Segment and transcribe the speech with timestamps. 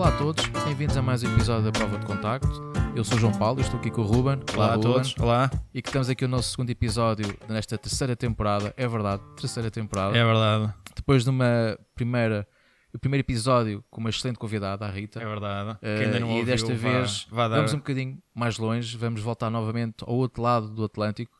[0.00, 2.48] Olá a todos, bem-vindos a mais um episódio da Prova de Contacto.
[2.96, 4.40] Eu sou o João Paulo, estou aqui com o Ruben.
[4.56, 4.92] Olá, a Ruben.
[4.92, 5.14] todos.
[5.18, 5.50] Olá.
[5.74, 8.72] E que estamos aqui no nosso segundo episódio nesta terceira temporada.
[8.78, 10.16] É verdade, terceira temporada.
[10.16, 10.72] É verdade.
[10.96, 12.48] Depois de uma primeira,
[12.94, 15.20] o primeiro episódio com uma excelente convidada, a Rita.
[15.20, 15.76] É verdade.
[15.82, 18.56] Eh, Quem ainda não e ouviu, desta vá- vez vá dar- vamos um bocadinho mais
[18.56, 21.30] longe, vamos voltar novamente ao outro lado do Atlântico,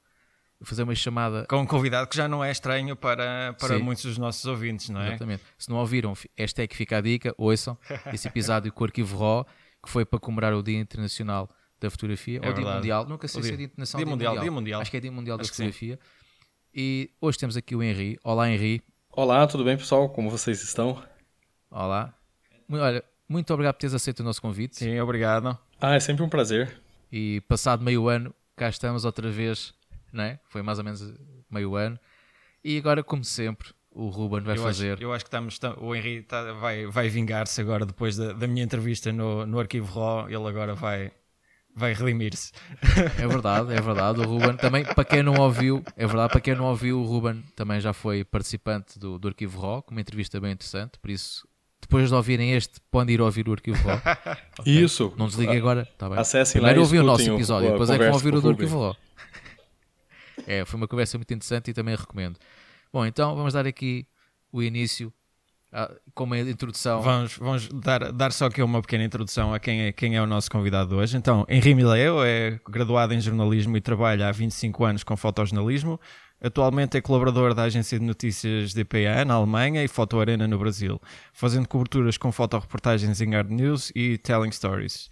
[0.63, 1.47] fazer uma chamada.
[1.49, 3.83] com um convidado que já não é estranho para, para Sim.
[3.83, 5.09] muitos dos nossos ouvintes, não é?
[5.09, 5.43] Exatamente.
[5.59, 7.77] Se não ouviram, esta é que fica a dica, ouçam
[8.13, 9.45] esse episódio com o Arquivo RO,
[9.83, 11.49] que foi para comemorar o Dia Internacional
[11.81, 12.77] da Fotografia, É ou Dia verdade.
[12.77, 14.81] Mundial, nunca sei O se é dia- Dia Internacional Dia ou Mundial, Dia Mundial.
[14.83, 15.57] Acho que é Dia Mundial da Acho sim.
[15.65, 15.99] Fotografia.
[16.75, 18.19] E hoje temos aqui o Henri.
[18.23, 18.83] Olá, Henri.
[19.13, 20.09] Olá, tudo bem, pessoal?
[20.11, 21.03] Como vocês estão?
[21.71, 22.15] Olá.
[22.71, 24.77] Olha, muito obrigado por teres aceito o nosso convite.
[24.77, 25.59] Sim, obrigado.
[25.81, 26.81] Ah, é sempre um prazer.
[27.11, 29.73] E passado meio ano, cá estamos outra vez,
[30.13, 30.41] não é?
[30.49, 31.15] Foi mais ou menos
[31.51, 31.99] meio ano.
[32.65, 34.95] E agora, como sempre, o Ruben vai eu, fazer.
[34.95, 38.33] Acho, eu acho que estamos, tam- o Henrique tá- vai, vai vingar-se agora depois da,
[38.33, 40.29] da minha entrevista no, no Arquivo RAW.
[40.29, 41.11] Ele agora vai,
[41.75, 42.53] vai redimir-se.
[43.19, 44.21] É verdade, é verdade.
[44.21, 47.43] O Ruben também, para quem não ouviu, é verdade, para quem não ouviu, o Ruben
[47.57, 50.99] também já foi participante do, do Arquivo Raw, com uma entrevista bem interessante.
[51.01, 51.49] Por isso,
[51.81, 54.01] depois de ouvirem este, podem ir ouvir o Arquivo Raw.
[54.67, 55.13] Isso.
[55.17, 56.19] Não desliguem agora, tá bem.
[56.19, 58.41] Acessem lá Primeiro e ouvi o nosso episódio, a depois é que vão ouvir o
[58.41, 58.51] do.
[58.51, 58.97] Arquivo Raw.
[60.47, 62.39] É, foi uma conversa muito interessante e também recomendo.
[62.93, 64.07] Bom, então vamos dar aqui
[64.53, 65.13] o início,
[65.73, 67.01] ah, com uma introdução.
[67.01, 70.27] Vamos, vamos dar, dar só aqui uma pequena introdução a quem é, quem é o
[70.27, 71.17] nosso convidado hoje.
[71.17, 76.01] Então, Henri Mileu é graduado em jornalismo e trabalha há 25 anos com fotojornalismo.
[76.43, 80.99] Atualmente é colaborador da agência de notícias DPA na Alemanha e Foto Arena no Brasil,
[81.35, 85.11] fazendo coberturas com fotoreportagens em Hard News e Telling Stories.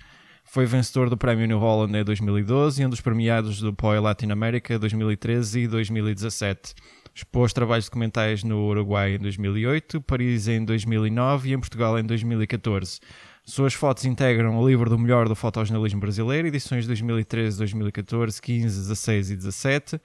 [0.51, 4.31] Foi vencedor do Prémio New Holland em 2012 e um dos premiados do POI Latin
[4.31, 6.75] America 2013 e 2017.
[7.15, 12.99] Expôs trabalhos documentais no Uruguai em 2008, Paris em 2009 e em Portugal em 2014.
[13.45, 19.31] Suas fotos integram o livro do melhor do fotojornalismo brasileiro, edições 2013, 2014, 15, 16
[19.31, 20.01] e 17.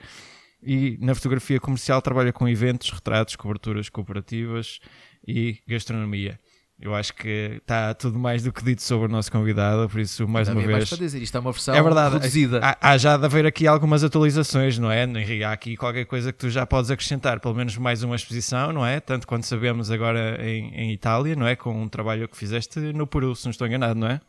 [0.62, 4.80] E na fotografia comercial trabalha com eventos, retratos, coberturas cooperativas
[5.26, 6.38] e gastronomia.
[6.86, 10.28] Eu acho que está tudo mais do que dito sobre o nosso convidado, por isso,
[10.28, 10.90] mais uma mais vez.
[10.90, 12.60] para dizer, isto é uma versão É verdade, reduzida.
[12.62, 15.06] há, há já de haver aqui algumas atualizações, não é?
[15.06, 15.46] Henrique?
[15.46, 18.86] Há aqui qualquer coisa que tu já podes acrescentar, pelo menos mais uma exposição, não
[18.86, 19.00] é?
[19.00, 21.56] Tanto quanto sabemos agora em, em Itália, não é?
[21.56, 24.20] Com um trabalho que fizeste no Peru, se não estou enganado, não é?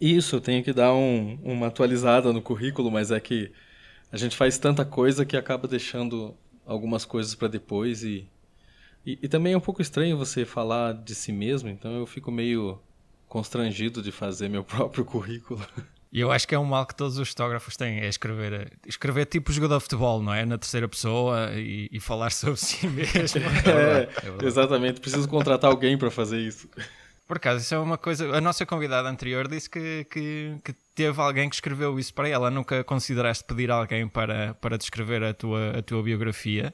[0.00, 3.52] Isso, eu tenho que dar um- uma atualizada no currículo, mas é que
[4.10, 6.34] a gente faz tanta coisa que acaba deixando
[6.66, 8.26] algumas coisas para depois e,
[9.06, 12.30] e, e também é um pouco estranho você falar de si mesmo, então eu fico
[12.30, 12.78] meio
[13.28, 15.64] constrangido de fazer meu próprio currículo.
[16.12, 19.26] E eu acho que é um mal que todos os fotógrafos têm, é escrever, escrever
[19.26, 20.46] tipo jogador de futebol, não é?
[20.46, 23.40] Na terceira pessoa e, e falar sobre si mesmo.
[23.66, 26.68] É, exatamente, preciso contratar alguém para fazer isso.
[27.26, 28.36] Por acaso, isso é uma coisa.
[28.36, 32.50] A nossa convidada anterior disse que, que, que teve alguém que escreveu isso para ela.
[32.50, 36.72] Nunca consideraste pedir alguém para, para descrever a tua, a tua biografia?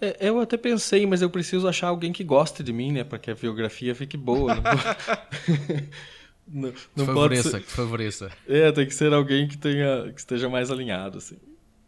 [0.00, 3.04] É, eu até pensei, mas eu preciso achar alguém que goste de mim, né?
[3.04, 4.54] Para que a biografia fique boa.
[4.54, 4.62] Não,
[6.46, 7.60] não, não pode favoreça, ser...
[7.60, 8.32] que favoreça.
[8.46, 11.36] É, tem que ser alguém que tenha que esteja mais alinhado, assim.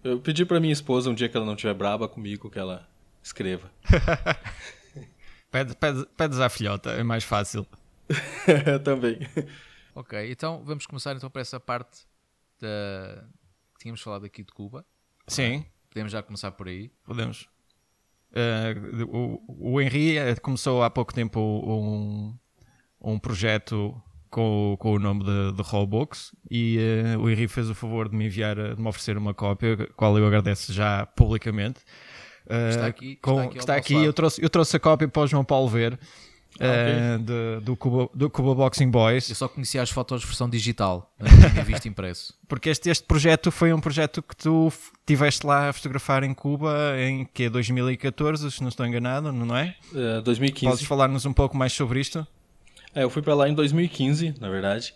[0.02, 2.88] Eu pedi para minha esposa um dia que ela não estiver braba comigo que ela
[3.22, 3.70] escreva.
[5.50, 7.66] Pede, pede, pedes à filhota, é mais fácil.
[8.84, 9.18] Também.
[9.96, 12.06] Ok, então vamos começar então para essa parte
[12.60, 13.24] da...
[13.74, 14.86] que tínhamos falado aqui de Cuba.
[15.26, 16.88] Sim, Podemos já começar por aí.
[17.04, 17.48] podemos.
[18.34, 18.74] Eh,
[19.08, 22.34] o, o Henri eh, começou há pouco tempo um,
[23.00, 27.68] um projeto com, o- com o nome de, de Robux e eh, o Henri fez
[27.68, 31.04] o favor de me enviar, eh, de me oferecer uma cópia, qual eu agradeço já
[31.06, 31.80] publicamente.
[32.48, 35.22] Eh, Está aqui- com- está aqui está aqui, eu trouxe, eu trouxe a cópia para
[35.22, 35.98] o João Paulo ver.
[36.58, 40.48] Ah, eh, de- do, Cuba, do Cuba Boxing Boys Eu só conhecia as fotos versão
[40.48, 42.34] digital, não tinha visto impresso.
[42.48, 44.70] porque este, este projeto foi um projeto que tu
[45.06, 49.76] tiveste lá a fotografar em Cuba em que 2014, se não estou enganado, não é?
[49.94, 50.66] É, 2015.
[50.72, 52.26] Podes falar-nos um pouco mais sobre isto?
[52.94, 54.92] É, eu fui para lá em 2015, na verdade.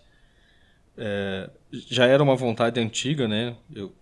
[0.97, 3.57] É, já era uma vontade antiga, né?
[3.75, 3.93] Eu,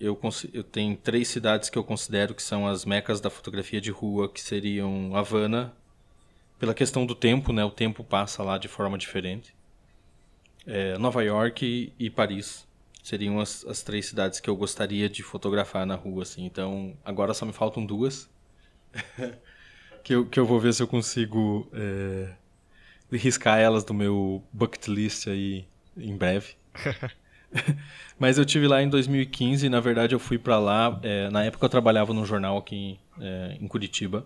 [0.00, 0.18] eu,
[0.52, 4.28] eu tenho três cidades que eu considero que são as mecas da fotografia de rua,
[4.28, 5.72] que seriam Havana,
[6.62, 7.64] pela questão do tempo, né?
[7.64, 9.52] O tempo passa lá de forma diferente.
[10.64, 12.64] É, Nova York e, e Paris
[13.02, 16.44] seriam as, as três cidades que eu gostaria de fotografar na rua, assim.
[16.44, 18.30] Então, agora só me faltam duas.
[20.04, 22.32] que, eu, que eu vou ver se eu consigo é,
[23.10, 25.66] riscar elas do meu bucket list aí
[25.96, 26.54] em breve.
[28.20, 31.66] Mas eu tive lá em 2015, na verdade eu fui para lá, é, na época
[31.66, 34.24] eu trabalhava num jornal aqui é, em Curitiba.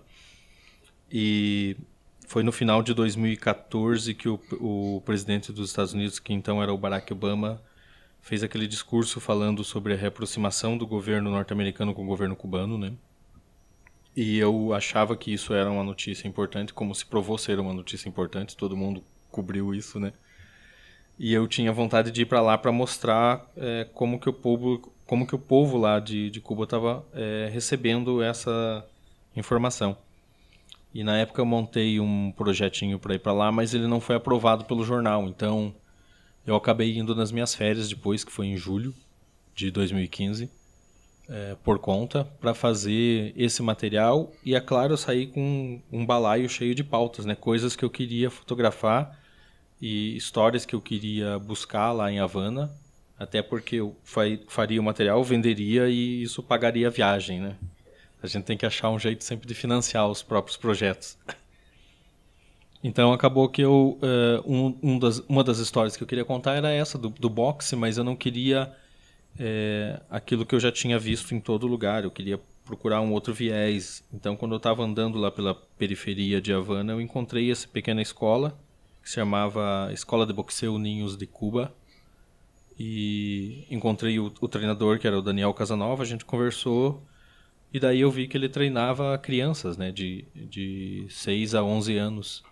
[1.11, 1.79] E
[2.27, 6.75] foi no final de 2014 que o, o presidente dos Estados Unidos, que então era
[6.75, 7.63] o Barack Obama,
[8.21, 12.93] fez aquele discurso falando sobre a reaproximação do governo norte-americano com o governo cubano, né?
[14.17, 18.09] E eu achava que isso era uma notícia importante, como se provou ser uma notícia
[18.09, 20.13] importante, todo mundo cobriu isso, né?
[21.19, 24.93] E eu tinha vontade de ir para lá para mostrar é, como que o povo,
[25.07, 28.85] como que o povo lá de, de Cuba estava é, recebendo essa
[29.37, 29.97] informação.
[30.97, 34.17] E na época eu montei um projetinho para ir para lá, mas ele não foi
[34.17, 35.29] aprovado pelo jornal.
[35.29, 35.75] Então
[36.47, 38.95] eu acabei indo nas minhas férias depois, que foi em julho
[39.55, 40.51] de 2015,
[41.29, 44.33] é, por conta, para fazer esse material.
[44.43, 47.35] E é claro, eu saí com um balaio cheio de pautas, né?
[47.35, 49.21] coisas que eu queria fotografar
[49.79, 52.73] e histórias que eu queria buscar lá em Havana,
[53.19, 53.95] até porque eu
[54.47, 57.55] faria o material, venderia e isso pagaria a viagem, né?
[58.27, 61.19] A gente tem que achar um jeito sempre de financiar os próprios projetos.
[62.83, 66.55] Então acabou que eu uh, um, um das, uma das histórias que eu queria contar
[66.55, 68.73] era essa do, do boxe, mas eu não queria
[69.39, 72.05] é, aquilo que eu já tinha visto em todo lugar.
[72.05, 74.05] Eu queria procurar um outro viés.
[74.13, 78.57] Então quando eu estava andando lá pela periferia de Havana, eu encontrei essa pequena escola
[79.07, 81.73] que se chamava Escola de Boxeo Ninhos de Cuba.
[82.77, 87.03] E encontrei o, o, treinador, que era o Daniel Casanova, a gente conversou.
[87.73, 92.45] E daí eu vi que ele treinava crianças, né, de, de 6 a 11 anos.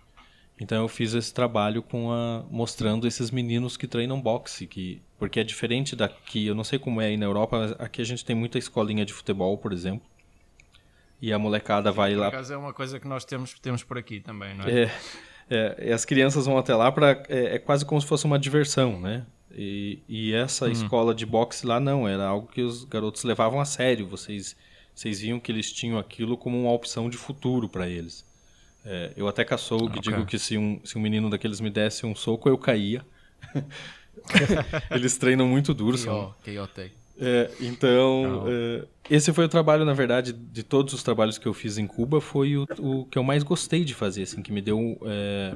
[0.60, 5.40] Então eu fiz esse trabalho com a, mostrando esses meninos que treinam boxe, que, porque
[5.40, 8.24] é diferente daqui, eu não sei como é aí na Europa, mas aqui a gente
[8.24, 10.06] tem muita escolinha de futebol, por exemplo.
[11.20, 12.30] E a molecada vai por lá.
[12.30, 14.82] Por é uma coisa que nós temos, temos por aqui também, não é?
[14.82, 14.90] É.
[15.48, 18.98] É, as crianças vão até lá para é, é, quase como se fosse uma diversão,
[19.00, 19.26] né?
[19.52, 20.70] E, e essa hum.
[20.70, 24.06] escola de boxe lá não, era algo que os garotos levavam a sério.
[24.06, 24.56] Vocês,
[24.94, 28.24] vocês viam que eles tinham aquilo como uma opção de futuro para eles.
[28.84, 30.12] É, eu até caçou que okay.
[30.12, 33.04] digo que se um, se um menino daqueles me desse um soco, eu caía.
[34.90, 35.96] eles treinam muito duro.
[35.96, 36.34] São...
[37.18, 41.54] É, então, é, esse foi o trabalho, na verdade, de todos os trabalhos que eu
[41.54, 44.60] fiz em Cuba, foi o, o que eu mais gostei de fazer, assim, que me
[44.60, 45.54] deu é,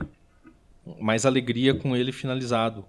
[1.00, 2.85] mais alegria com ele finalizado.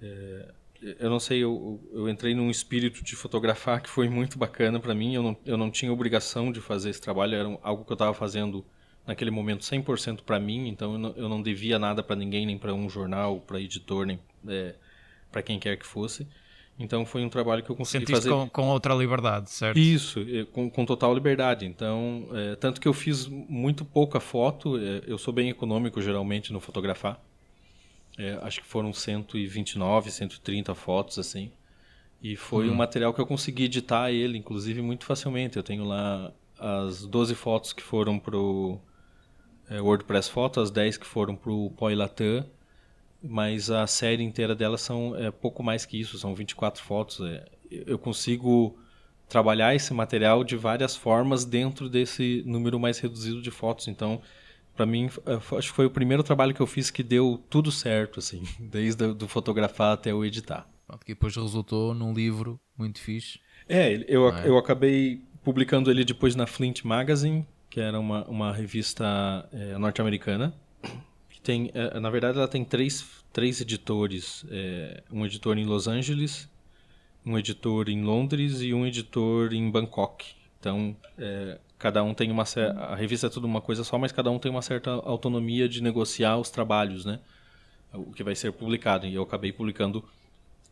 [0.00, 0.48] É,
[0.82, 4.94] eu não sei, eu, eu entrei num espírito de fotografar que foi muito bacana para
[4.94, 5.14] mim.
[5.14, 8.14] Eu não, eu não tinha obrigação de fazer esse trabalho, era algo que eu estava
[8.14, 8.64] fazendo
[9.06, 12.58] naquele momento 100% para mim, então eu não, eu não devia nada para ninguém, nem
[12.58, 14.18] para um jornal, para editor, nem
[14.48, 14.74] é,
[15.30, 16.26] para quem quer que fosse.
[16.78, 19.78] Então foi um trabalho que eu consegui Sentiste fazer com, com outra liberdade, certo?
[19.78, 20.20] Isso,
[20.52, 21.64] com, com total liberdade.
[21.64, 24.76] Então, é, tanto que eu fiz muito pouca foto.
[24.76, 27.18] É, eu sou bem econômico geralmente no fotografar.
[28.18, 31.50] É, acho que foram 129, 130 fotos assim.
[32.22, 32.72] E foi hum.
[32.72, 35.56] um material que eu consegui editar ele, inclusive muito facilmente.
[35.56, 38.80] Eu tenho lá as 12 fotos que foram pro
[39.68, 42.44] é, WordPress Photo, as 10 que foram pro Poilatin
[43.22, 47.20] mas a série inteira delas são é, pouco mais que isso, são 24 fotos.
[47.20, 48.78] É, eu consigo
[49.28, 53.88] trabalhar esse material de várias formas dentro desse número mais reduzido de fotos.
[53.88, 54.20] Então,
[54.76, 57.72] para mim, é, acho que foi o primeiro trabalho que eu fiz que deu tudo
[57.72, 60.68] certo, assim, desde do fotografar até o editar.
[61.04, 63.40] Que depois resultou num livro muito fixe.
[63.68, 64.48] É, eu, é?
[64.48, 70.54] eu acabei publicando ele depois na Flint Magazine, que era uma, uma revista é, norte-americana
[71.46, 74.44] tem, é, na verdade, ela tem três, três editores.
[74.50, 76.50] É, um editor em Los Angeles,
[77.24, 80.26] um editor em Londres e um editor em Bangkok.
[80.58, 82.44] Então, é, cada um tem uma
[82.76, 85.82] a revista é tudo uma coisa só, mas cada um tem uma certa autonomia de
[85.82, 87.20] negociar os trabalhos, né?
[87.92, 89.06] O que vai ser publicado.
[89.06, 90.04] E eu acabei publicando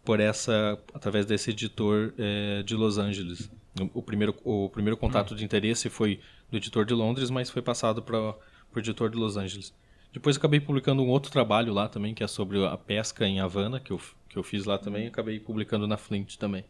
[0.05, 3.51] por essa através desse editor é, de Los Angeles.
[3.93, 6.21] O primeiro o primeiro contato de interesse foi
[6.51, 9.73] do editor de Londres, mas foi passado para o editor de Los Angeles.
[10.13, 13.81] Depois acabei publicando um outro trabalho lá também, que é sobre a pesca em Havana,
[13.81, 16.65] que eu, que eu fiz lá também, acabei publicando na Flint também.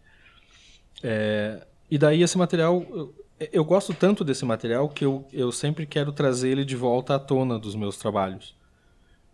[1.02, 5.86] É, e daí esse material, eu, eu, gosto tanto desse material que eu, eu sempre
[5.86, 8.54] quero trazer ele de volta à tona dos meus trabalhos.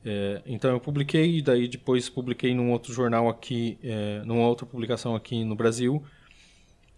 [0.04, 4.64] É, então eu publiquei e daí depois publiquei num outro jornal aqui, é, numa outra
[4.64, 6.02] publicação aqui no Brasil,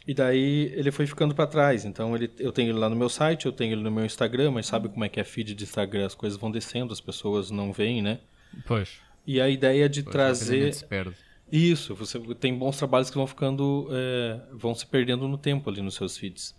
[0.06, 1.84] e daí ele foi ficando para trás.
[1.84, 4.52] Então ele, eu tenho ele lá no meu site, eu tenho ele no meu Instagram,
[4.52, 6.06] mas sabe como é que é feed de Instagram?
[6.06, 8.20] As coisas vão descendo, as pessoas não veem, né?
[8.66, 9.00] Pois.
[9.26, 10.74] E a ideia de pois, trazer.
[10.74, 11.16] Se perde.
[11.50, 13.88] Isso, você tem bons trabalhos que vão ficando.
[13.90, 16.54] É, vão se perdendo no tempo ali nos seus feeds.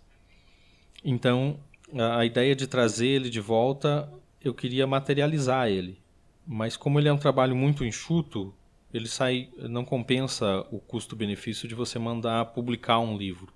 [1.04, 1.60] Então,
[1.92, 4.10] a, ideia de trazer ele de volta,
[4.42, 5.98] eu queria materializar ele.
[6.46, 8.54] Mas como ele é um trabalho muito enxuto,
[8.92, 13.52] ele sai, não compensa o custo-benefício de você mandar publicar um livro.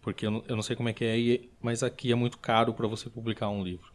[0.00, 2.72] Porque eu não, eu não sei como é que é, mas aqui é muito caro
[2.72, 3.92] para você publicar um livro.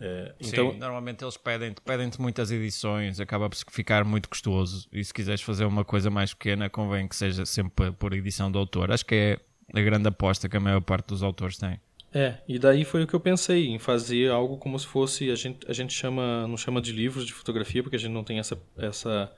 [0.00, 0.72] É, então...
[0.72, 4.88] Sim, normalmente eles pedem-te pedem muitas edições, acaba por ficar muito custoso.
[4.92, 8.58] E se quiseres fazer uma coisa mais pequena, convém que seja sempre por edição do
[8.58, 8.90] autor.
[8.92, 9.40] Acho que é
[9.72, 11.80] a grande aposta que a maior parte dos autores tem.
[12.12, 15.30] É, e daí foi o que eu pensei, em fazer algo como se fosse.
[15.30, 18.24] A gente, a gente chama, não chama de livros de fotografia, porque a gente não
[18.24, 19.30] tem essa, essa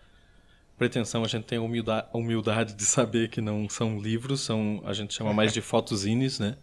[0.78, 4.82] pretensão, a gente tem a humildade, a humildade de saber que não são livros, são,
[4.84, 6.56] a gente chama mais de fotozines, né?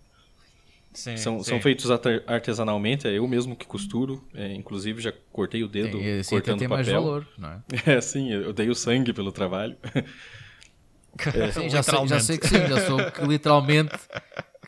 [0.93, 1.51] Sim, são, sim.
[1.51, 1.91] são feitos
[2.25, 6.67] artesanalmente, é eu mesmo que costuro, é, inclusive já cortei o dedo tem, cortando tem
[6.67, 6.69] papel.
[6.69, 7.61] mais valor, não é?
[7.97, 9.77] É, sim, eu dei o sangue pelo trabalho.
[11.33, 13.95] É, sim, já, sei, já sei que sim, já sou que literalmente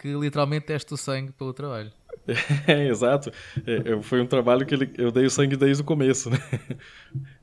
[0.02, 1.92] que literalmente testa o sangue pelo trabalho.
[2.68, 3.32] É, exato.
[3.66, 6.38] É, foi um trabalho que ele, eu dei o sangue desde o começo, né?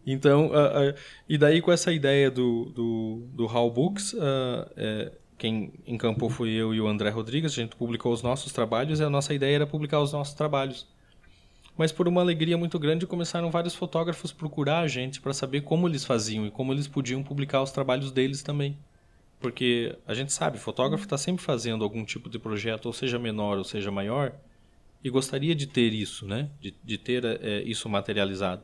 [0.06, 0.94] Então, uh, uh,
[1.28, 6.50] e daí com essa ideia do, do, do How Books, uh, é, quem encampou foi
[6.50, 9.56] eu e o André Rodrigues, a gente publicou os nossos trabalhos e a nossa ideia
[9.56, 10.86] era publicar os nossos trabalhos.
[11.76, 15.88] Mas por uma alegria muito grande começaram vários fotógrafos procurar a gente para saber como
[15.88, 18.78] eles faziam e como eles podiam publicar os trabalhos deles também.
[19.40, 23.58] Porque a gente sabe, fotógrafo está sempre fazendo algum tipo de projeto, ou seja menor
[23.58, 24.32] ou seja maior,
[25.04, 26.50] e gostaria de ter isso, né?
[26.60, 28.62] De, de ter é, isso materializado.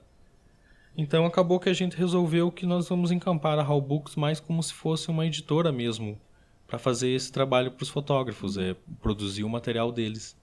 [0.97, 4.63] Então acabou que a gente resolveu que nós vamos encampar a Hall Books mais como
[4.63, 6.21] se fosse uma editora mesmo,
[6.67, 10.35] para fazer esse trabalho para os fotógrafos, é produzir o material deles.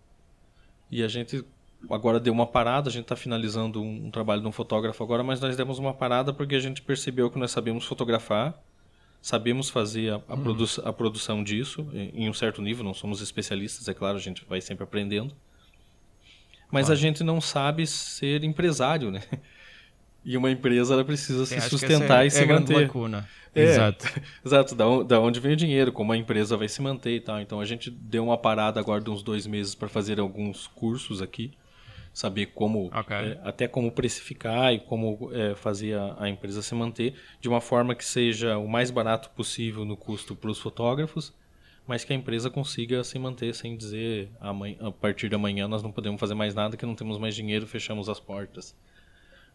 [0.92, 1.44] E a gente
[1.90, 5.24] agora deu uma parada, a gente está finalizando um, um, trabalho de um fotógrafo agora,
[5.24, 8.62] mas nós demos uma parada porque a gente percebeu que nós sabemos fotografar,
[9.22, 10.44] sabemos fazer a, a, uhum.
[10.44, 14.22] produ a produção disso em, em um certo nível, não somos especialistas, é claro, a
[14.22, 15.36] gente vai sempre aprendendo.
[16.72, 17.00] Mas claro.
[17.00, 19.22] a gente não sabe ser empresário, né?
[20.24, 22.76] E uma empresa ela precisa Sim, se sustentar é, e se é manter.
[22.76, 23.28] Lacuna.
[23.56, 24.06] É, exato.
[24.46, 27.42] Exato, da, da onde vem o dinheiro, como a empresa vai se manter e tal.
[27.42, 31.22] Então a gente deu uma parada agora de uns dois meses para fazer alguns cursos
[31.22, 31.52] aqui,
[32.20, 33.16] saber como, okay.
[33.16, 37.62] é, até como precificar e como é, fazer a, a, empresa se manter de uma
[37.62, 41.34] forma que seja o mais barato possível no custo para os fotógrafos,
[41.88, 45.82] mas que a empresa consiga se manter sem dizer amanhã, a partir de amanhã nós
[45.82, 48.76] não podemos fazer mais nada, que não temos mais dinheiro, fechamos as portas.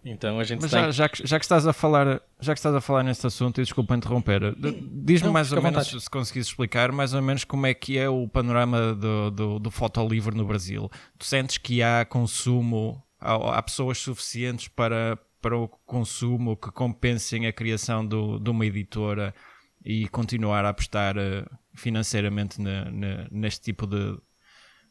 [0.04, 2.74] Então a gente Mas já, já, que, já, que estás a falar, já que estás
[2.74, 4.54] a falar neste assunto, e desculpa interromper,
[5.02, 8.28] diz-me mais ou menos, se conseguires explicar, mais ou menos como é que é o
[8.28, 10.90] panorama do, do, do fotolivro no Brasil.
[11.18, 17.46] Tu sentes que há consumo, há, há, pessoas suficientes para, para o consumo que compensem
[17.46, 19.34] a criação do, de uma editora
[19.82, 21.44] e continuar a apostar eh,
[21.74, 24.18] financeiramente na, na, neste tipo de,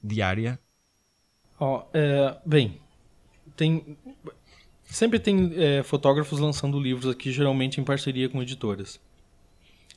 [0.03, 0.59] de área?
[1.59, 2.79] Oh, é, bem,
[3.55, 3.97] tem
[4.85, 8.99] Sempre tem é, fotógrafos lançando livros aqui, geralmente em parceria com editoras.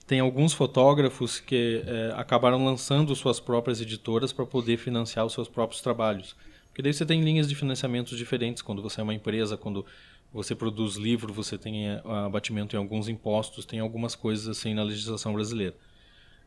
[0.06, 5.48] Tem alguns fotógrafos que é, acabaram lançando suas próprias editoras para poder financiar os seus
[5.48, 6.36] próprios trabalhos.
[6.68, 9.84] Porque daí você tem linhas de financiamento diferentes quando você é uma empresa, quando
[10.32, 14.82] você produz livro, você tem é, abatimento em alguns impostos, tem algumas coisas assim na
[14.82, 15.74] legislação brasileira.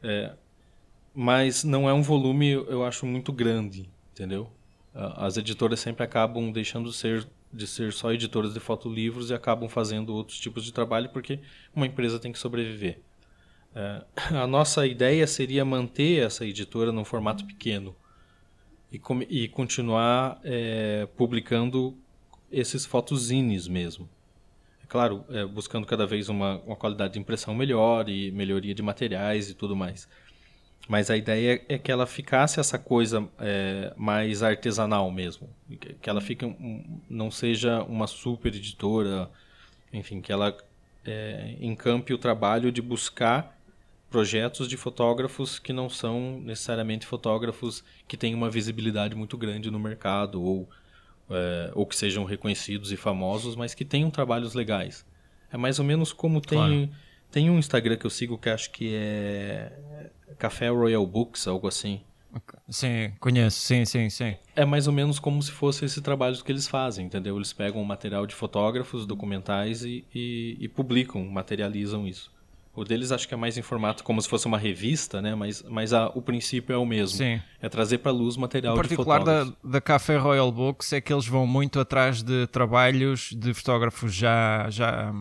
[0.01, 0.33] É,
[1.13, 4.49] mas não é um volume, eu acho, muito grande, entendeu?
[4.93, 10.13] As editoras sempre acabam deixando ser de ser só editoras de fotolivros e acabam fazendo
[10.13, 11.39] outros tipos de trabalho porque
[11.75, 12.99] uma empresa tem que sobreviver.
[13.75, 14.03] É,
[14.35, 17.95] a nossa ideia seria manter essa editora num formato pequeno
[18.91, 21.97] e, e continuar é, publicando
[22.51, 24.09] esses fotozines mesmo.
[24.83, 28.81] É claro, é, buscando cada vez uma, uma qualidade de impressão melhor e melhoria de
[28.81, 30.07] materiais e tudo mais.
[30.87, 35.47] Mas a ideia é que ela ficasse essa coisa é, mais artesanal mesmo.
[36.01, 36.43] Que ela fique,
[37.07, 39.29] não seja uma super editora,
[39.93, 40.57] enfim, que ela
[41.05, 43.55] é, encampe o trabalho de buscar
[44.09, 49.79] projetos de fotógrafos que não são necessariamente fotógrafos que têm uma visibilidade muito grande no
[49.79, 50.67] mercado ou,
[51.29, 55.05] é, ou que sejam reconhecidos e famosos, mas que tenham trabalhos legais.
[55.51, 56.89] É mais ou menos como tem, claro.
[57.31, 59.71] tem um Instagram que eu sigo que acho que é
[60.37, 62.01] Café Royal Books, algo assim.
[62.69, 64.35] Sim, conheço, sim, sim, sim.
[64.55, 67.35] É mais ou menos como se fosse esse trabalho que eles fazem, entendeu?
[67.35, 72.31] Eles pegam material de fotógrafos, documentais e, e, e, publicam, materializam isso.
[72.75, 75.33] O deles acho que é mais em formato como se fosse uma revista, né?
[75.33, 77.17] Mas, mas a, o princípio é o mesmo.
[77.17, 77.41] Sim.
[77.59, 79.25] É trazer para luz material de fotógrafos.
[79.25, 83.31] O particular da, da Café Royal Books é que eles vão muito atrás de trabalhos
[83.35, 85.11] de fotógrafos já, já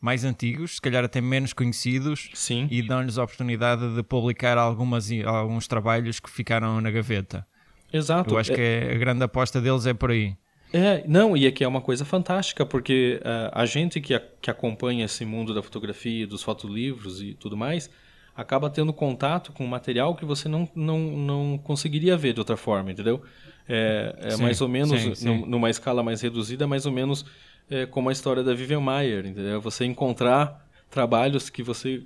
[0.00, 2.68] mais antigos, se calhar até menos conhecidos, Sim.
[2.70, 7.46] e dão-lhes a oportunidade de publicar algumas, alguns trabalhos que ficaram na gaveta.
[7.92, 8.34] Exato.
[8.34, 8.54] Eu acho é...
[8.54, 10.36] que a grande aposta deles é por aí.
[10.72, 14.50] É, não, e aqui é uma coisa fantástica, porque uh, a gente que, a, que
[14.50, 17.88] acompanha esse mundo da fotografia, dos fotolivros e tudo mais,
[18.36, 22.90] acaba tendo contato com material que você não, não, não conseguiria ver de outra forma,
[22.90, 23.22] entendeu?
[23.68, 25.44] É, é sim, mais ou menos, sim, sim.
[25.46, 27.24] numa escala mais reduzida, mais ou menos
[27.70, 29.60] é, como a história da Vivian Maier, entendeu?
[29.60, 32.02] Você encontrar trabalhos que você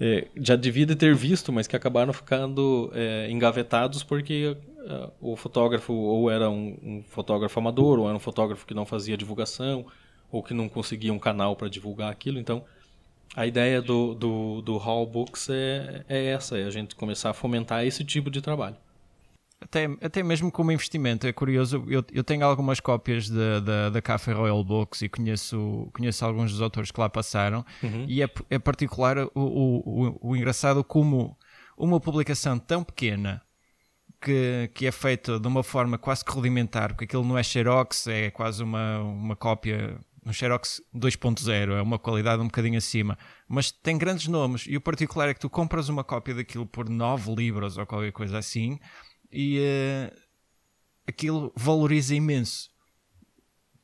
[0.00, 5.92] é, já devia ter visto, mas que acabaram ficando é, engavetados porque uh, o fotógrafo
[5.92, 9.86] ou era um, um, fotógrafo amador, ou era um fotógrafo que não fazia divulgação,
[10.30, 12.38] ou que não conseguia um canal para divulgar aquilo.
[12.38, 12.64] Então,
[13.36, 17.34] a ideia do, do, do Hall Books é, é essa, é a gente começar a
[17.34, 18.76] fomentar esse tipo de trabalho.
[19.64, 21.84] Até, até mesmo como investimento, é curioso.
[21.88, 26.60] Eu, eu tenho algumas cópias da, da, Café Royal Books e conheço, conheço alguns dos
[26.60, 27.64] autores que lá passaram.
[27.82, 28.04] Uhum.
[28.06, 31.34] E é, é particular o, o, o, o engraçado como
[31.78, 33.40] uma publicação tão pequena
[34.20, 38.06] que, que, é feita de uma forma quase que rudimentar, porque aquilo não é Xerox,
[38.06, 43.18] é quase uma, uma cópia, um Xerox 2.0, é uma qualidade um bocadinho acima,
[43.48, 44.66] mas tem grandes nomes.
[44.68, 48.12] E o particular é que tu compras uma cópia daquilo por 9 libras ou qualquer
[48.12, 48.78] coisa assim,
[49.34, 50.16] e uh,
[51.06, 52.70] aquilo valoriza imenso.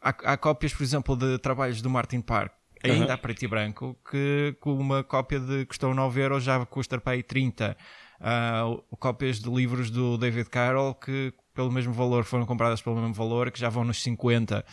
[0.01, 2.53] Há, há, cópias, por exemplo, de trabalhos do Martin Park,
[2.83, 3.13] ainda uhum.
[3.13, 7.15] a preto e branco, que com uma cópia de custou 9 euros já custa para
[7.15, 7.77] aí 30.
[8.21, 13.13] Uh, cópias de livros do David Carroll que pelo mesmo valor foram compradas pelo mesmo
[13.13, 14.65] valor, que já vão nos 50.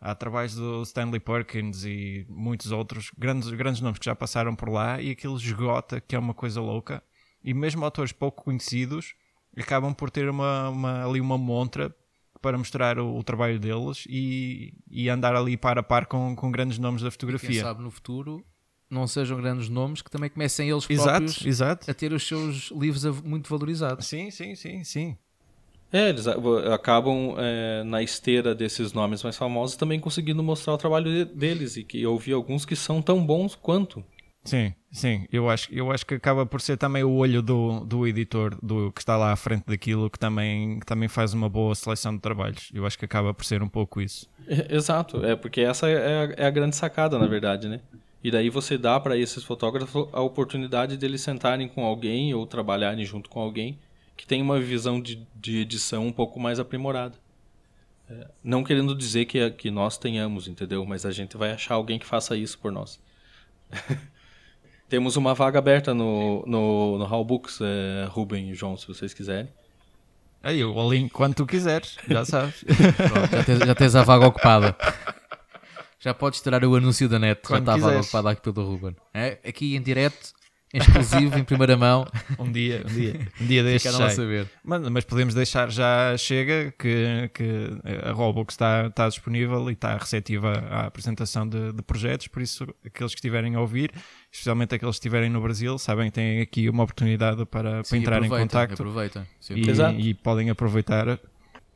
[0.00, 4.68] Há trabalhos do Stanley Perkins e muitos outros, grandes, grandes nomes que já passaram por
[4.68, 7.02] lá, e aquilo esgota, que é uma coisa louca.
[7.42, 9.14] E mesmo autores pouco conhecidos
[9.60, 11.94] acabam por ter uma, uma ali uma montra
[12.40, 16.50] para mostrar o, o trabalho deles e, e, andar ali par a par com, com
[16.50, 17.50] grandes nomes da fotografia.
[17.50, 18.44] E quem sabe no futuro
[18.88, 21.90] não sejam grandes nomes que também comecem eles próprios exato, exato.
[21.90, 24.06] a ter os seus livros muito valorizados.
[24.06, 25.16] Sim, sim, sim, sim.
[25.92, 31.24] É, eles acabam é, na esteira desses nomes mais famosos também conseguindo mostrar o trabalho
[31.26, 34.04] deles e que eu vi alguns que são tão bons quanto.
[34.46, 38.06] Sim, sim, eu acho, eu acho que acaba por ser também o olho do, do
[38.06, 41.74] editor do, que está lá à frente daquilo que também, que também faz uma boa
[41.74, 42.70] seleção de trabalhos.
[42.72, 44.28] Eu acho que acaba por ser um pouco isso.
[44.46, 47.80] É, exato, é porque essa é a, é a grande sacada, na verdade, né?
[48.22, 53.04] E daí você dá para esses fotógrafos a oportunidade deles sentarem com alguém ou trabalharem
[53.04, 53.78] junto com alguém
[54.16, 57.16] que tem uma visão de, de edição um pouco mais aprimorada.
[58.08, 60.84] É, não querendo dizer que, que nós tenhamos, entendeu?
[60.86, 62.98] Mas a gente vai achar alguém que faça isso por nós.
[64.88, 69.12] Temos uma vaga aberta no, no, no Hall Books, é, Ruben e João, se vocês
[69.12, 69.48] quiserem.
[70.42, 72.62] Aí, o link quando tu quiseres, já sabes.
[72.96, 74.76] Pronto, já, tens, já tens a vaga ocupada.
[75.98, 78.64] Já podes tirar o anúncio da net, quando já está a vaga ocupada aqui pelo
[78.64, 78.94] Ruben.
[79.12, 80.32] É, aqui em direto,
[80.72, 82.06] exclusivo, em primeira mão.
[82.38, 84.48] Um dia, um dia, um dia deste Ficaram a saber.
[84.62, 87.70] Mas, mas, podemos deixar, já chega que, que
[88.04, 92.64] a Roblox está, está disponível e está receptiva à apresentação de, de, projetos, por isso
[92.84, 93.90] aqueles que estiverem a ouvir,
[94.30, 98.16] especialmente aqueles que estiverem no Brasil, sabem que têm aqui uma oportunidade para, Sim, para
[98.18, 98.72] entrar em contato.
[98.74, 99.26] Aproveita.
[99.50, 101.08] E, e, podem aproveitar.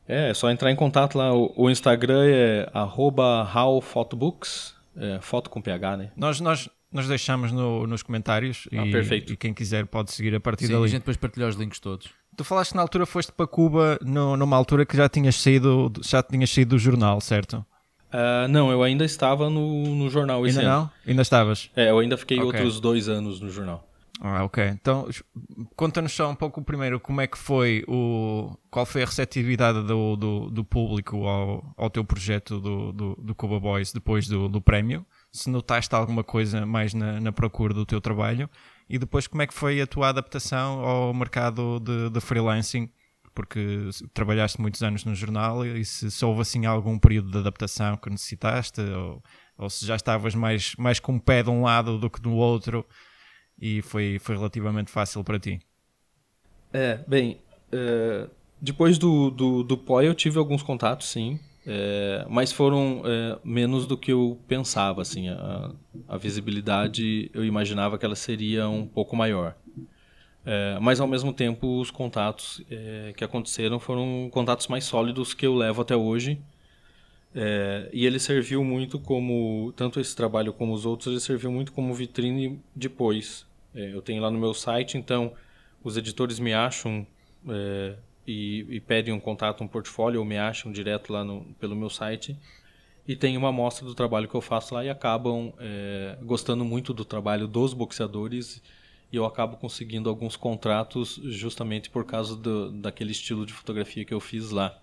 [0.07, 1.33] É, é só entrar em contato lá.
[1.33, 6.11] O, o Instagram é arroba howphotobooks, é, foto com PH, né?
[6.15, 9.33] Nós, nós, nós deixamos no, nos comentários ah, e, perfeito.
[9.33, 10.85] e quem quiser pode seguir a partir Sim, dali.
[10.85, 12.09] a gente depois partilha os links todos.
[12.35, 15.91] Tu falaste que na altura foste para Cuba no, numa altura que já tinhas saído,
[16.01, 17.65] já tinhas saído do jornal, certo?
[18.13, 20.81] Uh, não, eu ainda estava no, no jornal esse ainda ano.
[20.81, 20.91] não?
[21.07, 21.69] Ainda estavas?
[21.75, 22.47] É, eu ainda fiquei okay.
[22.47, 23.87] outros dois anos no jornal.
[24.23, 24.63] Ah, ok.
[24.67, 25.09] Então,
[25.75, 28.55] conta-nos só um pouco primeiro como é que foi o.
[28.69, 33.33] Qual foi a receptividade do, do, do público ao, ao teu projeto do, do, do
[33.33, 37.85] Cuba Boys depois do, do prémio se notaste alguma coisa mais na, na, procura do
[37.85, 38.49] teu trabalho
[38.89, 42.89] e depois como é que foi a tua adaptação ao mercado de, de freelancing,
[43.33, 47.97] porque trabalhaste muitos anos no jornal e se, se houve assim algum período de adaptação
[47.97, 49.23] que necessitaste ou,
[49.57, 52.31] ou se já estavas mais, mais com o pé de um lado do que do
[52.33, 52.85] outro
[53.59, 55.59] e foi, foi relativamente fácil para ti.
[56.73, 57.39] É, bem,
[57.71, 58.27] é,
[58.61, 63.97] depois do, do, do eu tive alguns contatos, sim, é, mas foram é, menos do
[63.97, 65.01] que eu pensava.
[65.01, 65.71] Assim, a,
[66.07, 69.55] a, visibilidade eu imaginava que ela seria um pouco maior.
[70.45, 75.45] É, mas ao mesmo tempo os contatos é, que aconteceram foram contatos mais sólidos que
[75.45, 76.39] eu levo até hoje.
[77.33, 81.71] É, e ele serviu muito como, tanto esse trabalho como os outros, ele serviu muito
[81.71, 83.45] como vitrine depois.
[83.73, 85.33] É, eu tenho lá no meu site, então
[85.83, 87.05] os editores me acham
[88.27, 91.89] e, e pedem um contato, um portfólio, ou me acham direto lá no, pelo meu
[91.89, 92.37] site
[93.07, 96.93] e tem uma amostra do trabalho que eu faço lá e acabam é, gostando muito
[96.93, 98.61] do trabalho dos boxeadores
[99.11, 104.13] e eu acabo conseguindo alguns contratos justamente por causa do, daquele estilo de fotografia que
[104.13, 104.79] eu fiz lá.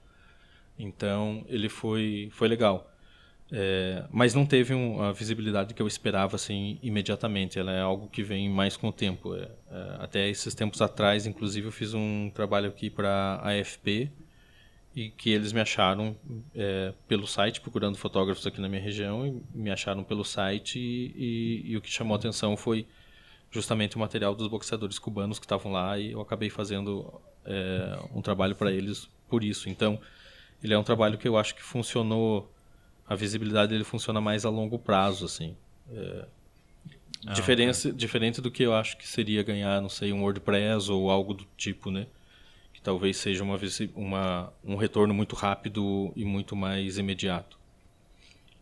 [0.78, 2.92] Então ele foi, foi legal.
[3.50, 7.58] É, mas não teve um, a visibilidade que eu esperava assim imediatamente.
[7.58, 9.34] Ela é algo que vem mais com o tempo.
[9.34, 14.10] É, é, até esses tempos atrás, inclusive, eu fiz um trabalho aqui para a AFP
[14.94, 16.16] e que eles me acharam
[16.54, 21.14] é, pelo site, procurando fotógrafos aqui na minha região, e me acharam pelo site, e,
[21.16, 22.86] e, e o que chamou a atenção foi
[23.50, 28.20] justamente o material dos boxeadores cubanos que estavam lá, e eu acabei fazendo é, um
[28.20, 29.68] trabalho para eles por isso.
[29.68, 30.00] Então,
[30.62, 32.52] ele é um trabalho que eu acho que funcionou,
[33.06, 35.56] a visibilidade dele funciona mais a longo prazo, assim.
[35.90, 36.26] É,
[37.26, 41.10] ah, diferença, Diferente do que eu acho que seria ganhar, não sei, um WordPress ou
[41.10, 42.06] algo do tipo, né?
[42.78, 43.58] que talvez seja uma,
[43.96, 47.58] uma, um retorno muito rápido e muito mais imediato.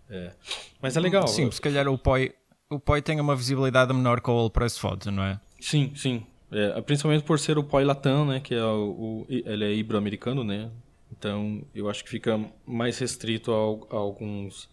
[0.09, 0.33] É.
[0.81, 1.29] Mas é legal.
[1.29, 2.35] Sim, se calhar o POI,
[2.69, 5.41] o POI tem uma visibilidade menor que o All Press Photo, não é?
[5.61, 6.27] Sim, sim.
[6.51, 10.45] É, principalmente por ser o POI Latam, né, que é o, o ele é ibero-americano,
[10.45, 10.71] né?
[11.11, 14.69] Então, eu acho que fica mais restrito a, a alguns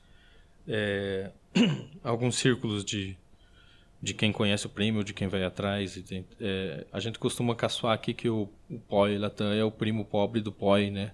[0.67, 1.31] é,
[2.03, 3.15] alguns círculos de,
[4.01, 6.01] de quem conhece o prêmio, de quem vai atrás.
[6.39, 10.41] É, a gente costuma caçoar aqui que o, o POI Latam é o primo pobre
[10.41, 11.11] do POI, né?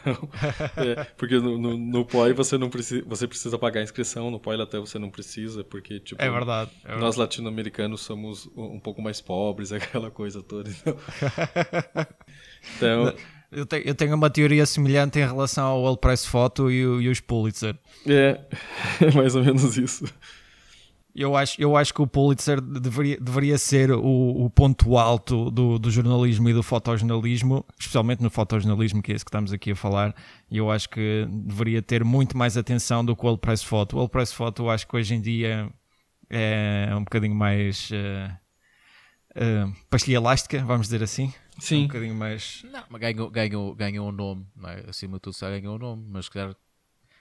[0.00, 0.28] Então,
[0.76, 4.40] é, porque no, no, no, POI você não precisa, você precisa pagar a inscrição, no
[4.40, 7.04] POI Latam você não precisa, porque tipo, é verdade, é verdade.
[7.04, 10.70] nós latino-americanos somos um pouco mais pobres, aquela coisa toda.
[10.70, 10.96] Então,
[12.76, 13.14] então
[13.50, 17.08] eu, tenho, eu tenho uma teoria semelhante em relação ao All Press Photo e, e
[17.08, 17.76] os Pulitzer.
[18.06, 18.40] É,
[19.00, 20.04] é mais ou menos isso.
[21.14, 25.78] Eu acho, eu acho que o Pulitzer deveria, deveria ser o, o ponto alto do,
[25.78, 29.76] do, jornalismo e do fotojornalismo, especialmente no fotojornalismo, que é esse que estamos aqui a
[29.76, 30.14] falar.
[30.50, 33.96] E eu acho que deveria ter muito mais atenção do que o All Press Photo.
[33.96, 35.68] O All Press Photo, eu acho que hoje em dia
[36.30, 38.32] é um bocadinho mais uh,
[39.34, 41.32] uh, pastilha elástica, vamos dizer assim.
[41.58, 41.84] Sim.
[41.84, 42.64] Um bocadinho mais.
[42.70, 44.88] Não, mas ganhou, ganhou, ganhou um nome, é?
[44.88, 46.54] acima de tudo, só ganhou um nome, mas se calhar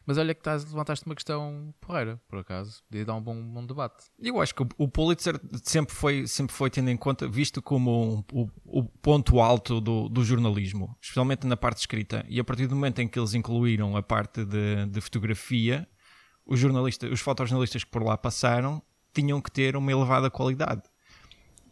[0.08, 2.82] mas olha que estás, levantaste uma questão porreira, por acaso.
[2.90, 4.06] Podia dar um bom, bom debate.
[4.18, 8.24] Eu acho que o Pulitzer sempre foi, sempre foi tendo em conta, visto como um,
[8.32, 12.26] o, o, ponto alto do, do, jornalismo, especialmente na parte escrita.
[12.30, 15.86] E a partir do momento em que eles incluíram a parte de, de fotografia,
[16.46, 18.82] os jornalistas, os fotojornalistas que por lá passaram
[19.14, 20.84] tinham que ter uma elevada qualidade.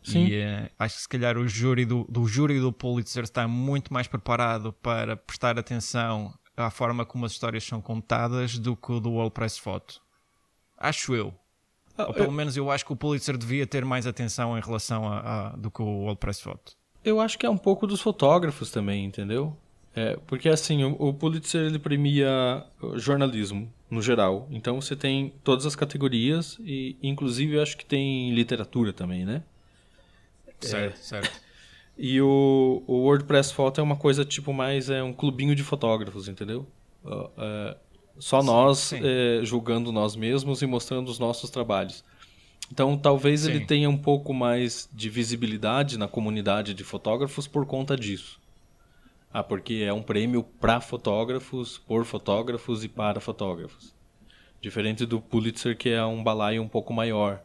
[0.03, 0.25] Sim.
[0.25, 3.93] E uh, acho que se calhar o júri do, do júri do Pulitzer está muito
[3.93, 8.99] mais preparado para prestar atenção à forma como as histórias são contadas do que o
[8.99, 10.01] do All Press Photo.
[10.77, 11.33] Acho eu.
[11.97, 12.31] Ah, Ou pelo eu...
[12.31, 15.71] menos eu acho que o Pulitzer devia ter mais atenção em relação a, a do
[15.71, 16.73] que o All Press Photo.
[17.03, 19.55] Eu acho que é um pouco dos fotógrafos também, entendeu?
[19.95, 22.65] É, porque assim, o, o Pulitzer ele premia
[22.95, 24.47] jornalismo no geral.
[24.51, 29.43] Então você tem todas as categorias e inclusive eu acho que tem literatura também, né?
[30.59, 31.44] Certo, é, certo.
[31.97, 36.27] E o, o WordPress Photo é uma coisa tipo mais é um clubinho de fotógrafos,
[36.27, 36.67] entendeu?
[37.03, 37.77] Uh, é,
[38.19, 38.99] só sim, nós sim.
[39.01, 42.03] É, julgando nós mesmos e mostrando os nossos trabalhos.
[42.71, 43.51] Então talvez sim.
[43.51, 48.39] ele tenha um pouco mais de visibilidade na comunidade de fotógrafos por conta disso.
[49.31, 53.93] Ah, porque é um prêmio para fotógrafos, por fotógrafos e para fotógrafos.
[54.61, 57.41] Diferente do Pulitzer, que é um balaio um pouco maior.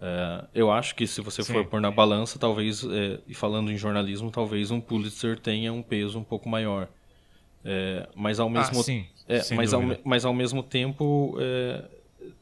[0.00, 1.52] É, eu acho que se você Sim.
[1.52, 5.82] for pôr na balança, talvez, é, e falando em jornalismo, talvez um Pulitzer tenha um
[5.82, 6.88] peso um pouco maior.
[7.62, 11.84] É, mas ao ah, mesmo, ah, sim, é, mas, ao, mas ao mesmo tempo é,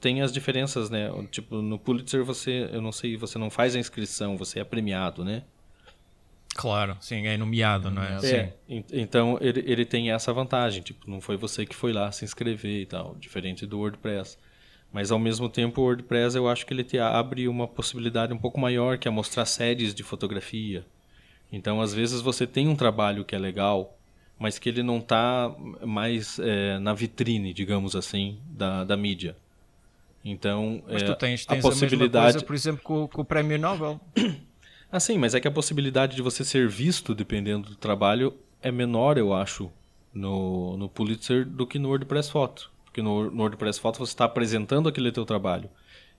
[0.01, 1.11] tem as diferenças, né?
[1.31, 5.25] Tipo, no Pulitzer você, eu não sei, você não faz a inscrição, você é premiado,
[5.25, 5.43] né?
[6.55, 8.19] Claro, sim, é nomeado, não é?
[8.25, 8.55] é
[8.93, 12.83] então ele, ele tem essa vantagem, tipo, não foi você que foi lá se inscrever
[12.83, 14.39] e tal, diferente do WordPress.
[14.93, 18.39] Mas ao mesmo tempo o WordPress eu acho que ele te abre uma possibilidade um
[18.39, 20.85] pouco maior que é mostrar séries de fotografia.
[21.53, 23.97] Então às vezes você tem um trabalho que é legal,
[24.39, 29.37] mas que ele não está mais é, na vitrine, digamos assim, da, da mídia.
[30.25, 33.59] Então mas tu tens, tens a possibilidade, a coisa, por exemplo, com, com o Prêmio
[33.59, 34.01] Nobel.
[34.91, 38.73] Ah, sim, mas é que a possibilidade de você ser visto, dependendo do trabalho, é
[38.73, 39.71] menor, eu acho,
[40.15, 42.71] no, no Pulitzer do que no WordPress Photo.
[42.99, 45.71] Porque no, no WordPress Photo você está apresentando aquele teu trabalho.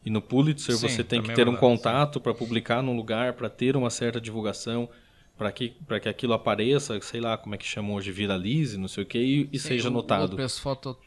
[0.06, 2.82] E no Pulitzer sim, você tem que é ter é verdade, um contato para publicar
[2.82, 4.90] num lugar, para ter uma certa divulgação,
[5.38, 9.04] para que, que aquilo apareça, sei lá como é que chamam hoje, viralize, não sei
[9.04, 10.20] o que, e, e sim, seja notado.
[10.20, 10.98] O WordPress Photo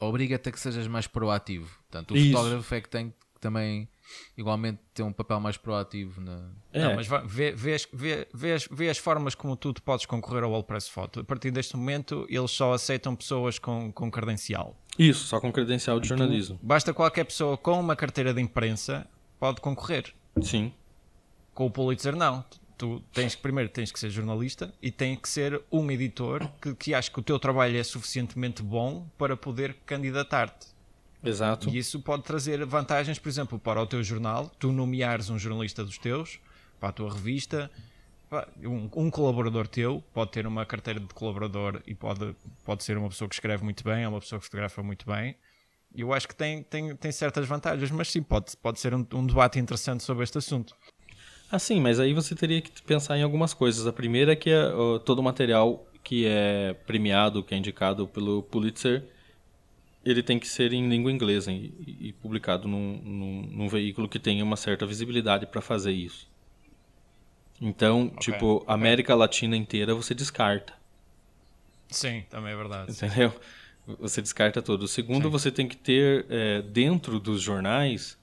[0.00, 1.70] obriga-te a que sejas mais proativo.
[1.88, 2.32] Portanto, o Isso.
[2.32, 3.88] fotógrafo é que tem que também
[4.36, 6.50] igualmente ter um papel mais proativo na.
[6.72, 6.82] É.
[6.82, 10.50] Não, mas vê, vê, vê, vê, as, vê as formas como tu podes concorrer ao
[10.50, 11.20] WordPress Photo.
[11.20, 14.76] A partir deste momento, eles só aceitam pessoas com, com credencial.
[14.98, 16.58] Isso, só com credencial de jornalismo.
[16.58, 19.06] Tu, basta qualquer pessoa com uma carteira de imprensa
[19.38, 20.12] pode concorrer.
[20.42, 20.72] Sim.
[21.54, 22.44] Com o Pulitzer, não.
[22.76, 26.74] Tu tens que, primeiro tens que ser jornalista e tem que ser um editor que,
[26.76, 30.77] que acha que o teu trabalho é suficientemente bom para poder candidatar-te.
[31.22, 31.68] Exato.
[31.68, 35.84] E isso pode trazer vantagens, por exemplo, para o teu jornal, tu nomeares um jornalista
[35.84, 36.38] dos teus,
[36.78, 37.70] para a tua revista,
[38.62, 43.08] um, um, colaborador teu pode ter uma carteira de colaborador e pode, pode ser uma
[43.08, 45.34] pessoa que escreve muito bem, é uma pessoa que fotografa muito bem.
[45.94, 49.26] Eu acho que tem, tem, tem certas vantagens, mas sim, pode, pode ser um, um
[49.26, 50.76] debate interessante sobre este assunto.
[51.50, 53.86] Ah, sim, mas aí você teria que pensar em algumas coisas.
[53.86, 58.42] A primeira é que uh, todo o material que é premiado, que é indicado pelo
[58.42, 59.08] Pulitzer,
[60.10, 64.18] ele tem que ser em língua inglesa e, e publicado num, num, num, veículo que
[64.18, 66.28] tenha uma certa visibilidade para fazer isso.
[67.60, 68.74] Então, okay, tipo, okay.
[68.74, 70.72] América Latina inteira você descarta.
[71.90, 72.92] Sim, também é verdade.
[72.92, 73.32] Entendeu?
[73.98, 74.84] Você descarta tudo.
[74.84, 75.30] O segundo, Sim.
[75.30, 78.18] você tem que ter, é, dentro dos jornais,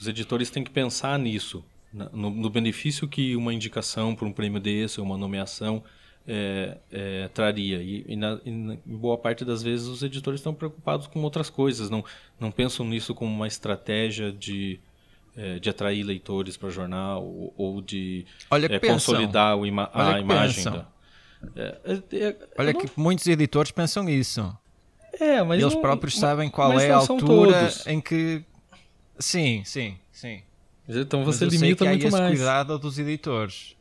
[0.00, 4.60] os editores têm que pensar nisso, no, no benefício que uma indicação por um prêmio
[4.60, 5.84] desse, ou uma nomeação,
[6.26, 7.82] é, é, traria.
[7.82, 11.50] E, e, na, e, na, boa parte das vezes os editores estão preocupados com outras
[11.50, 12.04] coisas, não,
[12.40, 14.80] não pensam nisso como uma estratégia de,
[15.36, 20.64] é, de atrair leitores para jornal ou, ou de é, consolidar ima a imagem.
[20.64, 20.86] Da,
[21.56, 21.78] é,
[22.12, 22.80] é, Olha não...
[22.80, 24.56] que muitos editores pensam isso.
[25.20, 28.42] É, mas Eles não, próprios sabem qual é a altura em que.
[29.18, 30.42] Sim, sim, sim.
[30.88, 32.36] Então você limita muito mais.
[32.36, 33.76] cuidado dos editores.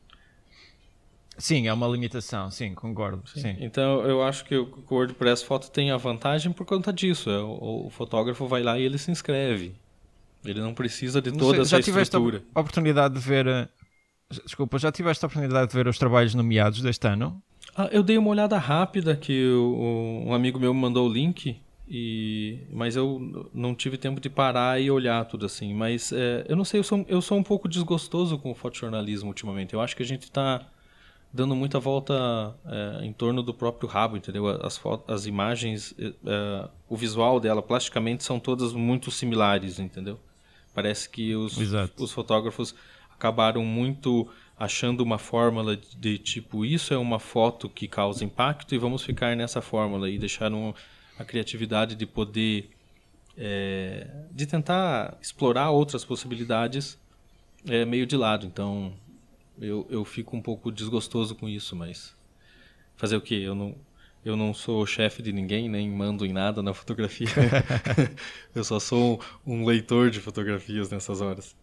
[1.38, 3.28] Sim, é uma limitação, sim, concordo.
[3.28, 3.42] Sim.
[3.42, 3.56] sim.
[3.60, 7.30] Então eu acho que o WordPress Foto tem a vantagem por conta disso.
[7.30, 9.76] É, o, o fotógrafo vai lá e ele se inscreve.
[10.46, 12.38] Ele não precisa de toda sei, essa já estrutura.
[12.38, 13.70] Já tiveste a oportunidade de ver.
[14.46, 17.42] Desculpa, já tiveste a oportunidade de ver os trabalhos nomeados deste ano?
[17.76, 21.60] Ah, eu dei uma olhada rápida que o, um amigo meu me mandou o link,
[21.88, 25.74] e, mas eu não tive tempo de parar e olhar tudo assim.
[25.74, 29.30] Mas é, eu não sei, eu sou, eu sou um pouco desgostoso com o fotojornalismo
[29.30, 29.74] ultimamente.
[29.74, 30.68] Eu acho que a gente está
[31.34, 34.48] dando muita volta é, em torno do próprio rabo, entendeu?
[34.48, 40.20] As, as imagens, é, o visual dela, plasticamente, são todas muito similares, entendeu?
[40.74, 41.58] Parece que os,
[41.98, 42.76] os fotógrafos
[43.12, 48.76] acabaram muito achando uma fórmula de, de, tipo isso é uma foto que causa impacto
[48.76, 50.76] e vamos ficar nessa fórmula e deixaram
[51.18, 52.70] a criatividade de poder
[53.38, 56.98] é, de tentar explorar outras possibilidades
[57.68, 58.46] é, meio de lado.
[58.46, 58.94] Então
[59.60, 62.16] eu, eu fico um pouco desgostoso com isso, mas
[62.96, 63.42] fazer o que?
[63.42, 63.76] Eu não,
[64.24, 67.28] eu não sou chefe de ninguém, nem mando em nada na fotografia.
[68.54, 71.56] eu só sou um leitor de fotografias nessas horas.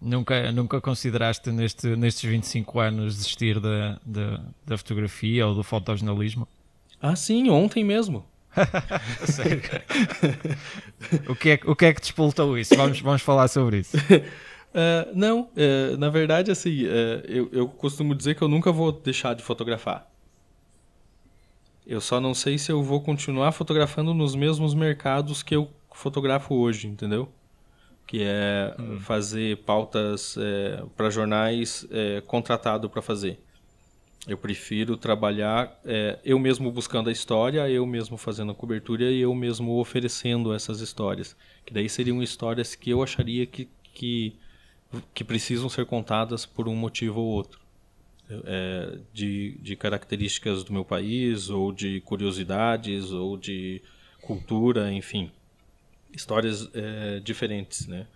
[0.00, 6.46] Nunca, nunca consideraste neste, nestes 25 anos desistir da, da, da fotografia ou do fotojornalismo?
[7.00, 8.24] Ah, sim, ontem mesmo.
[9.24, 9.62] Sério?
[11.28, 12.76] o, que é, o que é que despoltou isso?
[12.76, 13.96] Vamos, vamos falar sobre isso.
[14.76, 18.92] Uh, não, uh, na verdade, assim, uh, eu, eu costumo dizer que eu nunca vou
[18.92, 20.06] deixar de fotografar.
[21.86, 26.54] Eu só não sei se eu vou continuar fotografando nos mesmos mercados que eu fotografo
[26.54, 27.26] hoje, entendeu?
[28.06, 29.00] Que é hum.
[29.00, 33.40] fazer pautas é, para jornais é, contratado para fazer.
[34.28, 39.20] Eu prefiro trabalhar é, eu mesmo buscando a história, eu mesmo fazendo a cobertura e
[39.20, 41.34] eu mesmo oferecendo essas histórias.
[41.64, 44.36] Que daí seriam histórias que eu acharia que, que
[45.14, 47.60] que precisam ser contadas por um motivo ou outro.
[48.28, 53.80] É, de, de características do meu país, ou de curiosidades, ou de
[54.20, 55.30] cultura, enfim.
[56.12, 58.06] Histórias é, diferentes, né?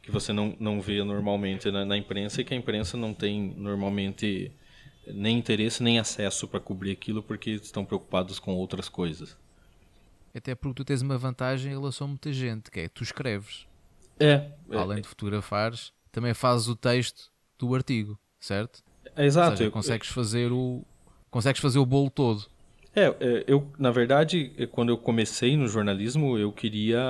[0.00, 3.54] Que você não, não vê normalmente na, na imprensa e que a imprensa não tem
[3.56, 4.50] normalmente
[5.06, 9.36] nem interesse nem acesso para cobrir aquilo porque estão preocupados com outras coisas.
[10.34, 13.66] Até porque tu tens uma vantagem em relação a muita gente, que é tu escreves.
[14.18, 14.50] É.
[14.70, 18.84] Além é, de fotografares, também fazes o texto do artigo, certo?
[19.16, 19.56] É, exato.
[19.56, 20.84] Seja, consegues fazer o
[21.30, 22.46] consegues fazer o bolo todo.
[22.94, 27.00] É, é, eu na verdade quando eu comecei no jornalismo eu queria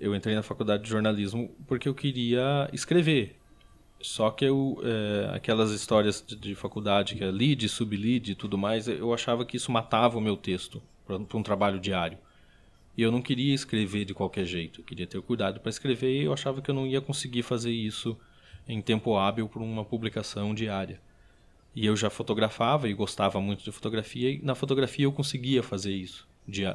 [0.00, 3.36] eu entrei na faculdade de jornalismo porque eu queria escrever.
[4.00, 8.58] Só que eu é, aquelas histórias de, de, faculdade que é lead, sublead e tudo
[8.58, 12.18] mais, eu achava que isso matava o meu texto para um trabalho diário.
[12.96, 16.24] E eu não queria escrever de qualquer jeito, eu queria ter cuidado para escrever e
[16.24, 18.18] eu achava que eu não ia conseguir fazer isso
[18.66, 21.00] em tempo hábil para uma publicação diária.
[21.74, 25.92] E eu já fotografava e gostava muito de fotografia, e na fotografia eu conseguia fazer
[25.92, 26.28] isso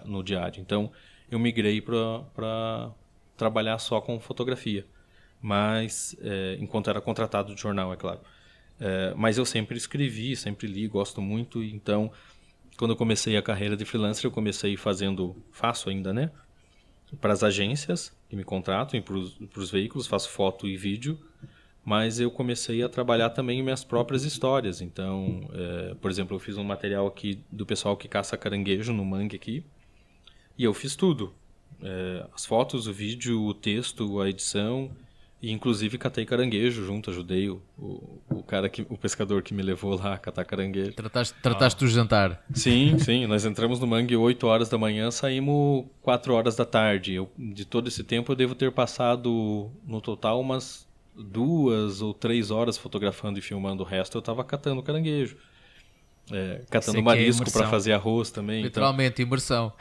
[0.05, 0.59] no diário.
[0.59, 0.91] Então
[1.29, 2.91] eu migrei para
[3.35, 4.85] trabalhar só com fotografia,
[5.41, 8.19] mas é, enquanto era contratado de jornal, é claro.
[8.79, 12.11] É, mas eu sempre escrevi, sempre li, gosto muito, então
[12.77, 16.31] quando eu comecei a carreira de freelancer, eu comecei fazendo, faço ainda, né?
[17.19, 21.19] Para as agências que me contratam e para os veículos, faço foto e vídeo
[21.87, 24.81] mas eu comecei a trabalhar também minhas próprias histórias.
[24.81, 29.05] Então, é, por exemplo, eu fiz um material aqui do pessoal que caça caranguejo no
[29.05, 29.63] mangue aqui,
[30.57, 31.33] e eu fiz tudo.
[31.81, 34.91] É, as fotos, o vídeo, o texto, a edição,
[35.41, 39.61] E inclusive catei caranguejo junto, ajudei o, o, o, cara que o pescador que me
[39.63, 40.91] levou lá a catar caranguejo.
[40.93, 41.85] Trataste, trataste ah.
[41.85, 42.45] do jantar?
[42.53, 43.25] Sim, sim.
[43.27, 47.13] Nós entramos no mangue 8 horas da manhã, saímos 4 horas da tarde.
[47.13, 50.86] Eu, de todo esse tempo eu devo ter passado no total umas
[51.17, 54.17] duas ou três horas fotografando e filmando o resto.
[54.17, 55.37] Eu estava catando caranguejo.
[56.31, 58.59] É, catando é marisco é para fazer arroz também.
[58.59, 58.67] Então.
[58.67, 59.25] Literalmente, então...
[59.25, 59.73] imersão.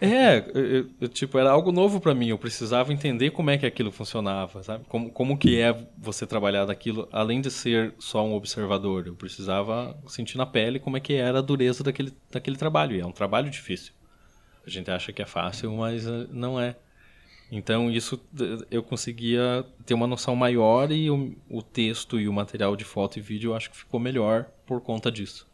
[0.00, 2.28] É, eu, eu, tipo, era algo novo para mim.
[2.28, 4.84] Eu precisava entender como é que aquilo funcionava, sabe?
[4.88, 9.06] Como, como que é você trabalhar daquilo, além de ser só um observador.
[9.06, 12.96] Eu precisava sentir na pele como é que era a dureza daquele, daquele trabalho.
[12.96, 13.92] E é um trabalho difícil.
[14.66, 16.74] A gente acha que é fácil, mas eh, não é.
[17.50, 18.20] Então, isso
[18.70, 23.18] eu conseguia ter uma noção maior e o, o texto e o material de foto
[23.18, 25.46] e vídeo eu acho que ficou melhor por conta disso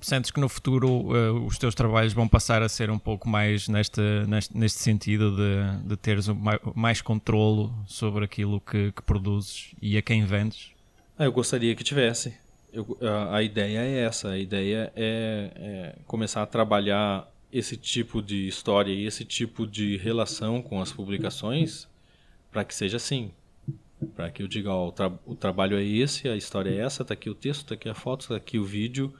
[0.00, 3.68] sentes que no futuro uh, os teus trabalhos vão passar a ser um pouco mais
[3.68, 9.74] neste, neste, neste sentido de, de teres mais, mais controlo sobre aquilo que, que, produzes
[9.80, 10.70] e a quem vendes?
[11.18, 12.34] Ah, eu gostaria que tivesse.
[12.72, 14.30] Eu, a, a, ideia é essa.
[14.30, 19.96] A ideia é, é, começar a trabalhar esse tipo de história e esse tipo de
[19.96, 21.88] relação com as publicações
[22.50, 23.32] para que seja assim.
[24.14, 27.04] Para que eu diga, ó, o, tra o trabalho é esse, a história é essa,
[27.04, 29.14] tá aqui o texto, tá aqui a foto, tá aqui o vídeo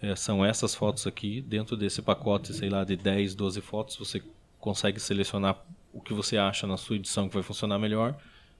[0.00, 1.40] é, são essas fotos aqui.
[1.40, 4.22] Dentro desse pacote, sei lá, de 10, 12 fotos, você
[4.58, 8.16] consegue selecionar o que você acha na sua edição que vai funcionar melhor.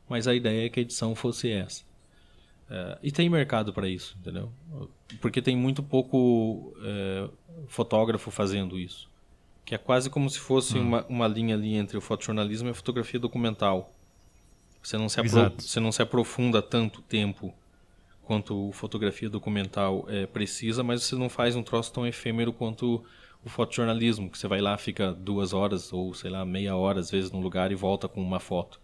[0.09, 1.85] Mas a ideia é que a edição fosse essa.
[2.69, 4.51] É, e tem mercado para isso, entendeu?
[5.21, 7.29] Porque tem muito pouco é,
[7.69, 9.09] fotógrafo fazendo isso.
[9.65, 10.83] Que é quase como se fosse hum.
[10.83, 13.93] uma, uma linha ali entre o fotojornalismo e a fotografia documental.
[14.83, 17.53] Você não se, apro você não se aprofunda tanto tempo
[18.23, 23.05] quanto fotografia documental é, precisa, mas você não faz um troço tão efêmero quanto
[23.45, 27.11] o fotojornalismo, que você vai lá, fica duas horas ou sei lá, meia hora às
[27.11, 28.81] vezes no lugar e volta com uma foto.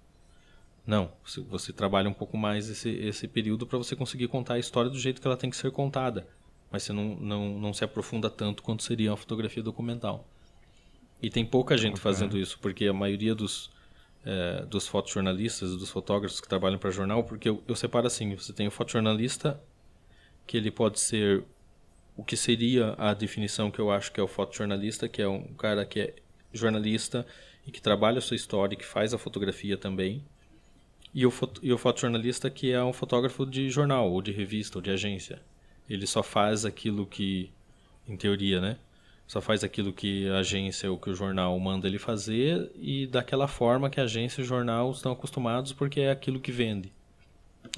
[0.86, 1.12] Não,
[1.48, 4.98] você trabalha um pouco mais esse, esse período para você conseguir contar a história do
[4.98, 6.26] jeito que ela tem que ser contada,
[6.72, 10.26] mas você não, não, não se aprofunda tanto quanto seria uma fotografia documental.
[11.22, 12.02] E tem pouca gente okay.
[12.02, 13.70] fazendo isso, porque a maioria dos,
[14.24, 18.52] é, dos fotojornalistas, dos fotógrafos que trabalham para jornal, porque eu, eu separo assim: você
[18.52, 19.62] tem o fotojornalista,
[20.44, 21.44] que ele pode ser
[22.16, 25.54] o que seria a definição que eu acho que é o fotojornalista, que é um
[25.54, 26.14] cara que é
[26.52, 27.24] jornalista
[27.66, 30.24] e que trabalha a sua história, que faz a fotografia também.
[31.14, 34.82] E o, e o fotojornalista que é um fotógrafo de jornal, ou de revista, ou
[34.82, 35.40] de agência.
[35.88, 37.50] Ele só faz aquilo que,
[38.08, 38.78] em teoria, né?
[39.32, 43.48] só faz aquilo que a agência ou que o jornal manda ele fazer e daquela
[43.48, 46.92] forma que a agência e o jornal estão acostumados porque é aquilo que vende.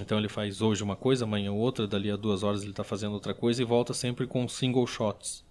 [0.00, 3.12] Então ele faz hoje uma coisa, amanhã outra, dali a duas horas ele está fazendo
[3.12, 5.44] outra coisa e volta sempre com single shots.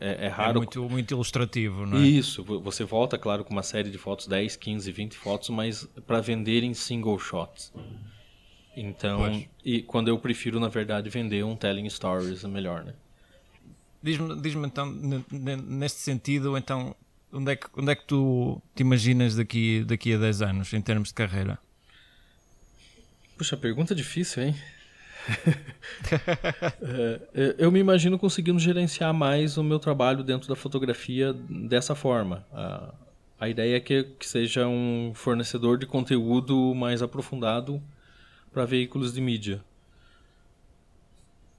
[0.00, 0.50] É, é raro.
[0.50, 2.00] É muito, muito ilustrativo, não é?
[2.00, 6.20] Isso, você volta, claro, com uma série de fotos, 10, 15, 20 fotos, mas para
[6.20, 7.72] vender em single shots.
[8.76, 9.48] Então, pois.
[9.64, 12.94] e quando eu prefiro, na verdade, vender um telling stories é melhor, né?
[14.02, 14.86] Diz-me diz então,
[15.66, 16.94] neste sentido, então,
[17.32, 20.80] onde é, que, onde é que tu te imaginas daqui, daqui a 10 anos, em
[20.80, 21.58] termos de carreira?
[23.36, 24.56] Puxa, pergunta difícil, hein?
[27.34, 32.46] é, eu me imagino conseguindo gerenciar mais o meu trabalho dentro da fotografia dessa forma.
[32.52, 32.94] A,
[33.38, 37.82] a ideia é que, que seja um fornecedor de conteúdo mais aprofundado
[38.52, 39.62] para veículos de mídia.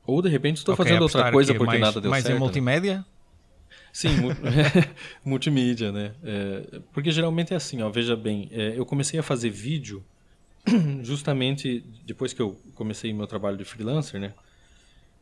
[0.05, 2.33] Ou de repente estou okay, fazendo outra coisa porque mais, nada deu mais certo.
[2.33, 2.97] Mais em multimédia?
[2.97, 3.05] Né?
[3.91, 4.09] Sim,
[5.23, 6.13] multimídia, né?
[6.23, 10.03] É, porque geralmente é assim, ó, veja bem, é, eu comecei a fazer vídeo
[11.03, 14.33] justamente depois que eu comecei meu trabalho de freelancer, né?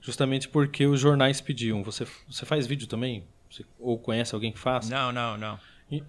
[0.01, 1.83] Justamente porque os jornais pediam.
[1.83, 3.23] Você, você faz vídeo também?
[3.49, 4.89] Você, ou conhece alguém que faz?
[4.89, 5.59] Não, não, não.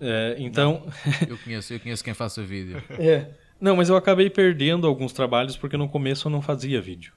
[0.01, 0.83] É, então.
[0.85, 1.29] Não.
[1.29, 2.83] eu conheço, eu conheço quem faça vídeo.
[2.99, 3.31] É.
[3.61, 7.13] Não, mas eu acabei perdendo alguns trabalhos porque no começo eu não fazia vídeo.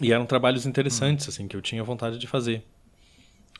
[0.00, 2.64] E eram trabalhos interessantes, assim, que eu tinha vontade de fazer.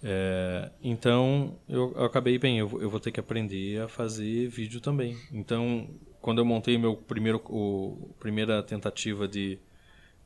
[0.03, 4.80] É, então, eu, eu, acabei bem, eu, eu, vou ter que aprender a fazer vídeo
[4.80, 5.16] também.
[5.30, 5.88] Então,
[6.21, 9.59] quando eu montei meu primeiro, o, primeira tentativa de,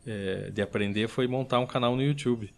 [0.07, 2.53] é, de aprender foi montar um canal no YouTube.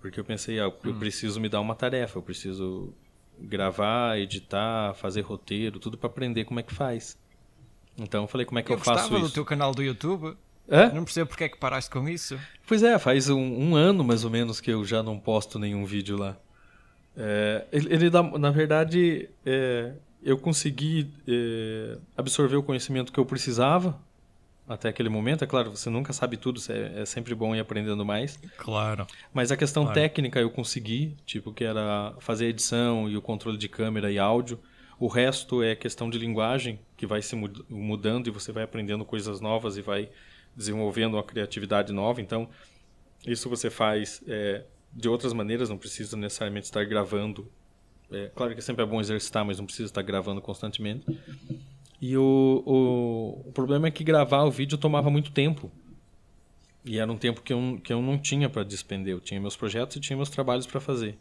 [0.00, 0.98] Porque eu pensei, ah, eu hum.
[0.98, 2.92] preciso me dar uma tarefa, eu preciso
[3.38, 7.18] gravar, editar, fazer roteiro, tudo para aprender como é que faz.
[7.98, 9.14] Então eu falei, como é que eu, eu faço isso?
[9.14, 10.36] Eu do teu canal do YouTube.
[10.68, 10.92] É?
[10.92, 12.38] Não percebo porque é que paraste com isso.
[12.66, 15.84] Pois é, faz um, um, ano mais ou menos que eu já não posto nenhum
[15.84, 16.36] vídeo lá.
[17.16, 19.92] É, ele, ele dá, na verdade, é,
[20.22, 23.98] eu consegui é, absorver o conhecimento que eu precisava
[24.68, 25.44] até aquele momento.
[25.44, 28.38] É claro, você nunca sabe tudo, é, é sempre bom ir aprendendo mais.
[28.56, 29.06] Claro.
[29.32, 30.00] Mas a questão claro.
[30.00, 34.18] técnica eu consegui, tipo, que era fazer a edição e o controle de câmera e
[34.18, 34.58] áudio.
[34.98, 37.36] O resto é questão de linguagem que vai se
[37.68, 40.08] mudando e você vai aprendendo coisas novas e vai
[40.56, 42.20] desenvolvendo uma criatividade nova.
[42.20, 42.48] Então,
[43.26, 47.46] isso você faz é, de outras maneiras, não precisa necessariamente estar gravando.
[48.10, 51.04] É, claro que sempre é bom exercitar, mas não precisa estar gravando constantemente.
[52.00, 55.70] E o, o, o problema é que gravar o vídeo tomava muito tempo.
[56.84, 59.14] E era um tempo que eu, que eu não tinha para despender.
[59.14, 61.18] Eu tinha meus projetos e tinha meus trabalhos para fazer.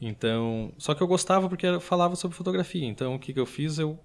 [0.00, 2.86] Então, só que eu gostava porque eu falava sobre fotografia.
[2.86, 3.78] Então, o que, que eu fiz?
[3.78, 3.98] Eu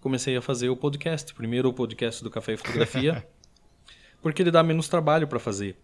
[0.00, 1.32] comecei a fazer o podcast.
[1.34, 3.26] Primeiro o podcast do Café e Fotografia,
[4.22, 5.76] porque ele dá menos trabalho para fazer.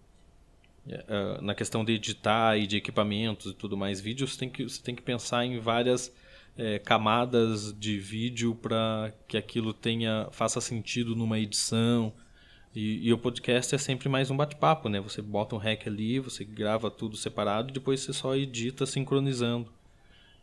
[0.84, 4.82] Uh, na questão de editar e de equipamentos e tudo mais, vídeos tem que, você
[4.82, 6.12] tem que pensar em várias
[6.56, 12.12] é, camadas de vídeo para que aquilo tenha faça sentido numa edição.
[12.74, 14.98] E, e, o podcast é sempre mais um bate-papo, né?
[15.00, 19.70] Você bota um rec ali, você grava tudo separado e depois você só edita sincronizando.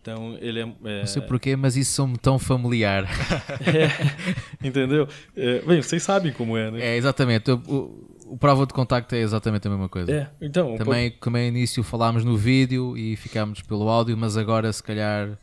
[0.02, 0.64] Então ele é.
[0.86, 1.00] é...
[1.00, 3.06] Não sei porquê, mas isso são tão familiar.
[3.66, 5.08] é, entendeu?
[5.36, 6.80] É, bem, vocês sabem como é, né?
[6.82, 7.52] É, exatamente.
[7.52, 10.12] O, o, prova de contacto é exatamente a mesma coisa.
[10.12, 10.76] É, então.
[10.78, 11.20] Também, pod...
[11.22, 15.38] também início falámos no vídeo e ficámos pelo áudio, mas agora se calhar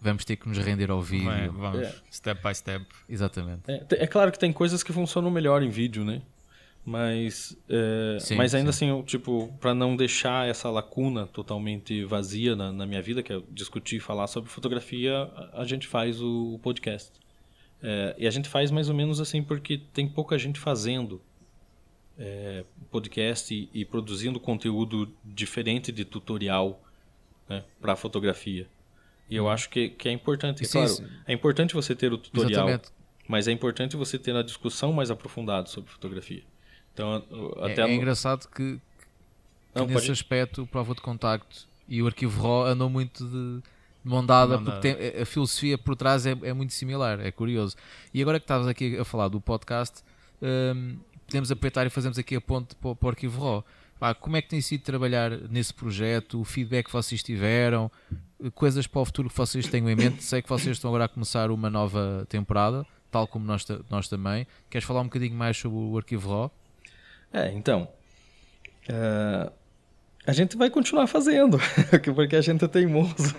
[0.00, 1.30] vamos ter que nos render ao vídeo.
[1.30, 1.94] É, vamos, é.
[2.10, 2.84] step by step.
[3.08, 3.62] Exatamente.
[3.66, 6.20] É, é, claro que tem coisas que funcionam melhor em vídeo, né?
[6.84, 8.90] Mas, é, sim, mas ainda sim.
[8.90, 13.32] assim, eu, tipo, para não deixar essa lacuna totalmente vazia na, na, minha vida, que
[13.32, 17.12] é discutir e falar sobre fotografia, a, a gente faz o, o podcast.
[17.82, 21.22] É, e a gente faz mais ou menos assim porque tem pouca gente fazendo
[22.18, 26.80] é, podcast e, e, produzindo conteúdo diferente de tutorial
[27.48, 28.66] né, para fotografia.
[29.28, 29.50] E eu uhum.
[29.50, 30.64] acho que, que é importante.
[30.64, 31.06] Sim, claro, sim.
[31.26, 32.92] é importante você ter o tutorial, Exatamente.
[33.26, 36.42] mas é importante você ter a discussão mais aprofundada sobre fotografia.
[36.92, 37.24] Então,
[37.62, 38.80] até é, é engraçado que, que
[39.74, 40.12] Não, nesse pode...
[40.12, 43.62] aspecto, prova de contacto e o arquivo RAW andam muito de
[44.04, 47.76] mão dada, porque tem, a filosofia por trás é, é, muito similar, é curioso.
[48.12, 50.02] E agora que estavas aqui a falar do podcast,
[50.40, 50.96] um,
[51.34, 53.64] podemos aproveitar e fazemos aqui a ponte para, para o arquivo RAW.
[53.98, 56.40] Pá, como é que tem sido trabalhar nesse projeto?
[56.40, 57.90] O feedback que vocês tiveram?
[58.54, 60.22] Coisas para o futuro que vocês tenham em mente?
[60.22, 64.46] Sei que vocês estão agora a começar uma nova temporada, tal como nós, nós também.
[64.70, 66.52] Queres falar um bocadinho mais sobre o arquivo RAW?
[67.32, 67.88] É, então.
[68.88, 69.50] Uh,
[70.24, 71.58] a gente vai continuar fazendo,
[72.14, 73.34] porque a gente é teimoso.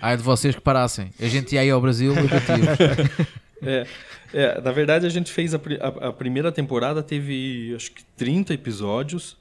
[0.00, 1.10] Ai de vocês que parassem.
[1.18, 2.14] A gente ia aí ao Brasil
[3.66, 3.86] é,
[4.32, 8.54] é, na verdade, a gente fez a, a, a, primeira temporada, teve acho que 30
[8.54, 9.36] episódios.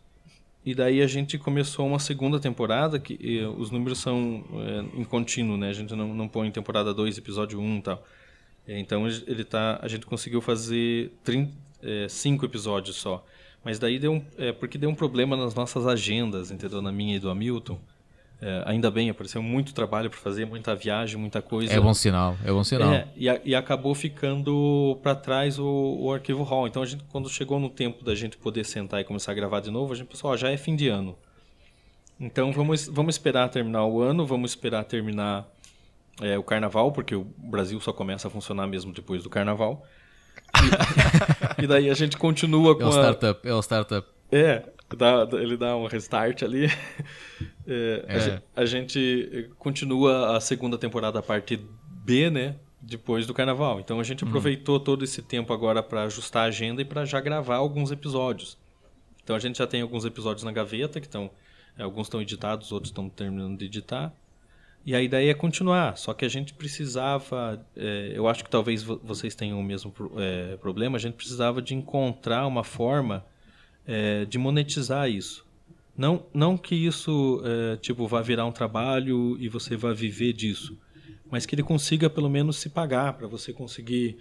[0.65, 5.03] E daí a gente começou uma segunda temporada, que e, os números são é, em
[5.03, 5.69] contínuo, né?
[5.69, 8.03] A gente não, não põe temporada 2, episódio 1 um, e tal.
[8.67, 11.51] É, então ele tá, a gente conseguiu fazer 30,
[11.81, 12.07] é,
[12.45, 13.25] episódios só.
[13.63, 16.81] Mas daí deu um, é, porque deu um problema nas nossas agendas, entendeu?
[16.81, 17.79] Na minha e do Hamilton.
[18.45, 21.71] É, ainda bem, apareceu muito trabalho para fazer, muita viagem, muita coisa.
[21.71, 22.91] É bom sinal, é bom sinal.
[22.91, 26.67] É, e, e, acabou ficando para trás o, o, arquivo RAW.
[26.67, 29.61] Então, a gente, quando chegou no tempo da gente poder sentar e começar a gravar
[29.61, 31.15] de novo, a gente pensou, ó, já é fim de ano.
[32.19, 35.47] Então, vamos, vamos esperar terminar o ano, vamos esperar terminar
[36.21, 39.87] é, o carnaval, porque o Brasil só começa a funcionar mesmo depois do carnaval.
[41.57, 43.51] E, e daí a gente continua com é o startup, a...
[43.51, 44.07] É o startup.
[44.29, 44.63] É,
[44.97, 46.69] dá, ele dá um restart ali.
[47.67, 48.41] É, é.
[48.55, 51.59] A, a, gente continua a segunda temporada, a parte
[52.03, 52.55] B, né?
[52.81, 53.79] Depois do carnaval.
[53.79, 54.29] Então a gente uhum.
[54.29, 54.83] aproveitou uhum.
[54.83, 58.57] todo esse tempo agora para ajustar a agenda e para já gravar alguns episódios.
[59.23, 61.31] Então a gente já tem alguns episódios na gaveta que estão.
[61.77, 64.13] É, alguns estão editados, outros estão terminando de editar.
[64.85, 68.83] E a ideia é continuar, só que a gente precisava, é, eu acho que talvez
[68.83, 73.25] vocês tenham o mesmo é, problema, a gente precisava de encontrar uma forma
[73.87, 75.42] é, de monetizar isso.
[75.95, 80.77] Não, não que isso é, tipo vá virar um trabalho e você vá viver disso,
[81.29, 84.17] mas que ele consiga pelo menos se pagar para você conseguir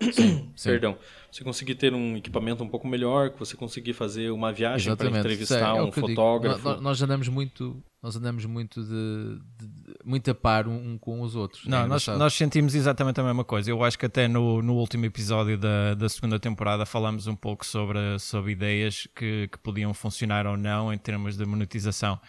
[0.56, 0.70] Sim.
[0.70, 0.98] Perdão.
[1.30, 5.08] Você conseguir ter um equipamento um pouco melhor, que você conseguir fazer uma viagem para
[5.08, 6.68] entrevistar é, é um fotógrafo.
[6.68, 11.34] Nós, nós, andamos muito, nós andamos muito de, de muito a par um, com os
[11.34, 11.66] outros.
[11.66, 13.70] Não, é nós, nós, sentimos exatamente a mesma coisa.
[13.70, 17.64] Eu acho que até no, no último episódio da, da segunda temporada falamos um pouco
[17.64, 22.20] sobre, sobre ideias que, que podiam funcionar ou não em termos de monetização.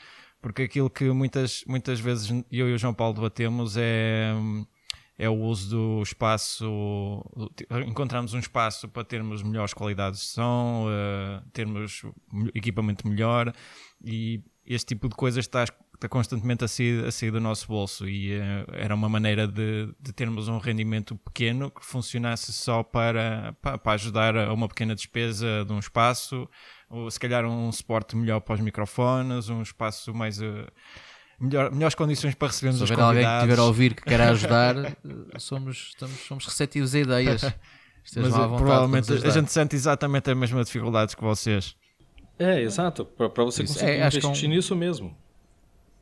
[0.42, 4.34] Porque aquilo que muitas, muitas vezes eu e o João Paulo debatemos é
[5.18, 7.24] é o uso do espaço,
[7.88, 12.04] encontramos um espaço para termos melhores qualidades de som, uh, termos
[12.54, 13.54] equipamento melhor
[14.04, 15.66] e este tipo de coisas está,
[15.96, 18.42] está constantemente a sair, a sair, do nosso bolso e uh,
[18.74, 23.94] era uma maneira de, de, termos um rendimento pequeno que funcionasse só para, para, para,
[23.94, 26.48] ajudar a uma pequena despesa de um espaço,
[26.90, 30.40] ou se calhar um suporte melhor para os microfones, um espaço mais...
[30.42, 30.68] Uh,
[31.40, 33.50] melhor, melhores condições para recebermos Se os houver alguém que convidados.
[33.50, 37.44] estiver a ouvir que queira ajudar, eh, somos, estamos, somos receptivos a ideias.
[38.04, 41.76] Estejam Mas à vontade provavelmente a gente sente exatamente as mesmas dificuldades que vocês.
[42.38, 43.06] É, exato.
[43.06, 45.18] Para você conseguir é, é um- investir nisso mesmo.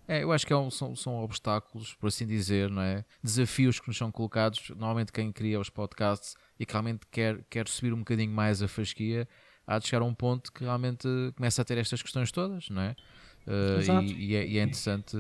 [0.08, 3.06] É, eu acho que é um- são, são obstáculos, por assim dizer, não é?
[3.24, 4.70] Desafios que nos são colocados.
[4.72, 8.68] Normalmente, quem cria os podcasts e que realmente quer, quer subir um bocadinho mais a
[8.68, 9.28] fasquia,
[9.66, 12.82] há de chegar a um ponto que realmente começa a ter estas questões todas, não
[12.82, 12.96] é?
[13.48, 15.16] Uh, e, e é, e é interessante.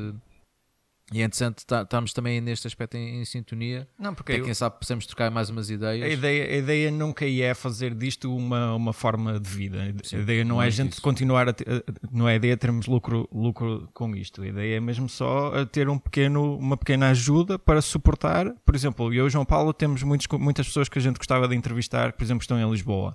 [1.12, 3.88] E é interessante tá- estarmos também neste aspecto em, em sintonia.
[3.99, 6.04] Não, porque Até eu- quem sabe possamos trocar mais umas ideias.
[6.06, 9.93] A ideia, a ideia nunca é fazer disto uma, uma forma de vida.
[10.04, 11.01] Sim, a ideia não não é a gente isso.
[11.01, 14.41] continuar a, te- a- não é a ideia termos lucro, lucro com isto.
[14.41, 18.49] A ideia é mesmo só ter um pequeno, uma pequena ajuda para suportar.
[18.66, 21.47] Por exemplo, eu e o João Paulo temos muitos, muitas pessoas que a gente gostava
[21.47, 23.14] de entrevistar, por exemplo, estão em Lisboa.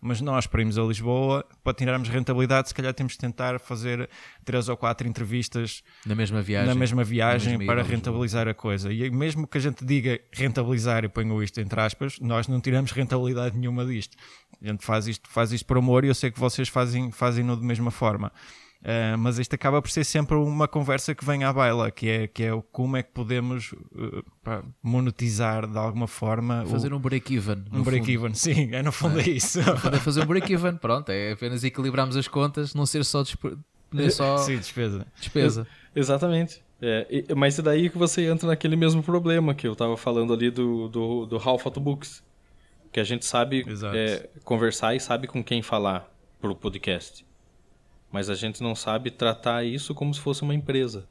[0.00, 4.08] Mas nós, para irmos a Lisboa, para tirarmos rentabilidade, se calhar temos de tentar fazer
[4.44, 6.68] três ou quatro entrevistas Na mesma viagem.
[6.68, 8.90] na mesma viagem ida para rentabilizar a coisa.
[8.92, 12.92] E mesmo que a gente diga rentabilizar, e ponho isto entre aspas, nós não tiramos
[12.92, 14.16] rentabilidade nenhuma disto.
[14.62, 17.56] A gente faz isto, faz isto por amor e eu sei que vocês fazem, fazem-no
[17.56, 18.32] da mesma forma.
[18.82, 22.26] Ah, mas isto acaba por ser sempre uma conversa que vem à baila, que é,
[22.26, 26.92] que é o como é que podemos uh, pá, monetizar de alguma forma o- Fazer
[26.94, 27.64] um break-even.
[27.72, 28.32] um break-even.
[28.34, 29.60] Sim, é no fundo é, isso.
[29.82, 33.56] Poder fazer um break-even, pronto, é apenas equilibrarmos as contas, não ser só, despe-
[33.92, 35.06] não é só Sim, despesa.
[35.18, 35.66] despesa.
[35.94, 36.62] Exatamente.
[36.80, 40.32] É, e- mas é daí que você entra naquele mesmo problema que eu estava falando
[40.32, 42.22] ali do, do, do Hall Photobooks.
[42.92, 43.64] Que a gente sabe
[43.94, 46.10] é, conversar e sabe com quem falar
[46.40, 47.24] pro podcast.
[48.12, 51.06] Mas a gente não sabe tratar isso como se fosse uma empresa.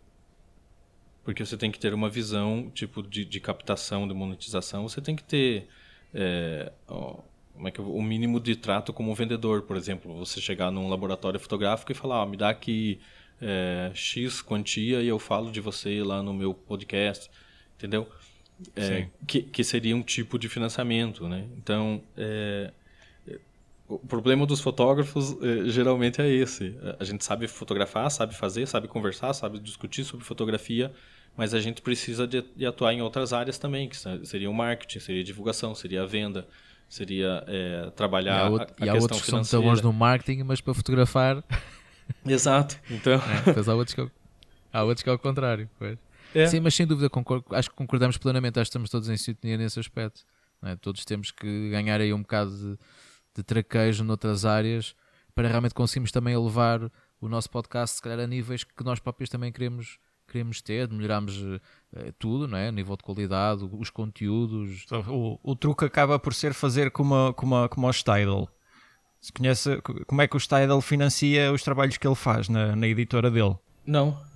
[1.23, 4.87] Porque você tem que ter uma visão tipo de, de captação, de monetização.
[4.87, 5.67] Você tem que ter
[6.13, 7.17] é, ó,
[7.53, 10.13] como é que eu- o mínimo de trato como vendedor, por exemplo.
[10.17, 12.99] Você chegar num laboratório fotográfico e falar, ó, me dá aqui
[13.41, 17.29] é, X quantia e eu falo de você lá no meu podcast,
[17.77, 18.09] entendeu?
[18.75, 18.81] É,
[19.25, 21.47] que, que seria um tipo de financiamento, né?
[21.57, 22.73] Então, é,
[23.89, 26.77] o problema dos fotógrafos eh, geralmente é esse.
[26.99, 30.91] A gente sabe fotografar, sabe fazer, sabe conversar, sabe discutir sobre fotografia,
[31.35, 34.53] mas a gente precisa de, de atuar em outras áreas também, que se- seria o
[34.53, 36.47] marketing, seria a divulgação, seria a venda,
[36.87, 39.65] seria eh, E trabalhar há, a, out- a e há outros que são financeira.
[39.65, 41.43] bons no marketing, mas para fotografar,
[42.25, 42.75] Exato.
[42.89, 44.11] Então, depois há outros que, é o-
[44.73, 45.69] há outros que é ao contrário.
[46.35, 49.17] é, Sim, mas sem dúvida, concordo- acho que concordamos plenamente, acho que estamos todos em
[49.17, 50.21] sintonia nesse aspecto.
[50.63, 50.75] é?
[50.75, 52.77] Todos temos que ganhar aí um bocado de,
[53.35, 54.95] de traquejo noutras áreas
[55.33, 59.29] para realmente conseguirmos também elevar o nosso podcast, se calhar, a níveis que nós próprios
[59.29, 61.41] também queremos, queremos ter, de melhorarmos
[61.93, 62.69] eh, tudo, não é?
[62.69, 64.85] O nível de qualidade, os conteúdos.
[65.07, 68.45] O, o truque acaba por ser fazer como, como, como o Steidl.
[69.19, 72.87] Se conhece como é que o Steidl financia os trabalhos que ele faz na, na
[72.87, 73.55] editora dele?
[73.85, 74.29] não.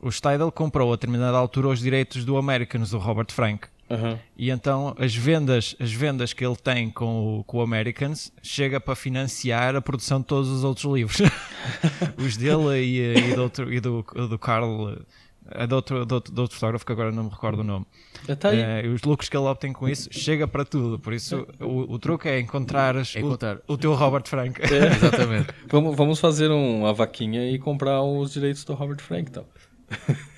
[0.00, 3.68] O Steidl comprou a determinada altura os direitos do Americans, do Robert Frank.
[3.90, 4.18] Aham.
[4.36, 8.80] E então as vendas, as vendas que ele tem com o, com o Americans chega
[8.80, 11.20] para financiar a produção de todos os outros livros.
[12.16, 14.96] os dele e, e, do, outro, e do, do Carl,
[15.50, 17.86] eh, de outro, de, outro, de outro fotógrafo que agora não me recordo o nome.
[18.84, 20.98] E os lucros que ele obtém com isso chega para tudo.
[20.98, 23.58] Por isso o, o truque é encontrar, É encontrar.
[23.68, 24.60] O, o teu Robert Frank.
[24.62, 25.48] Exatamente.
[25.68, 29.44] Vamos, vamos fazer um, uma vaquinha e comprar os direitos do Robert Frank, então.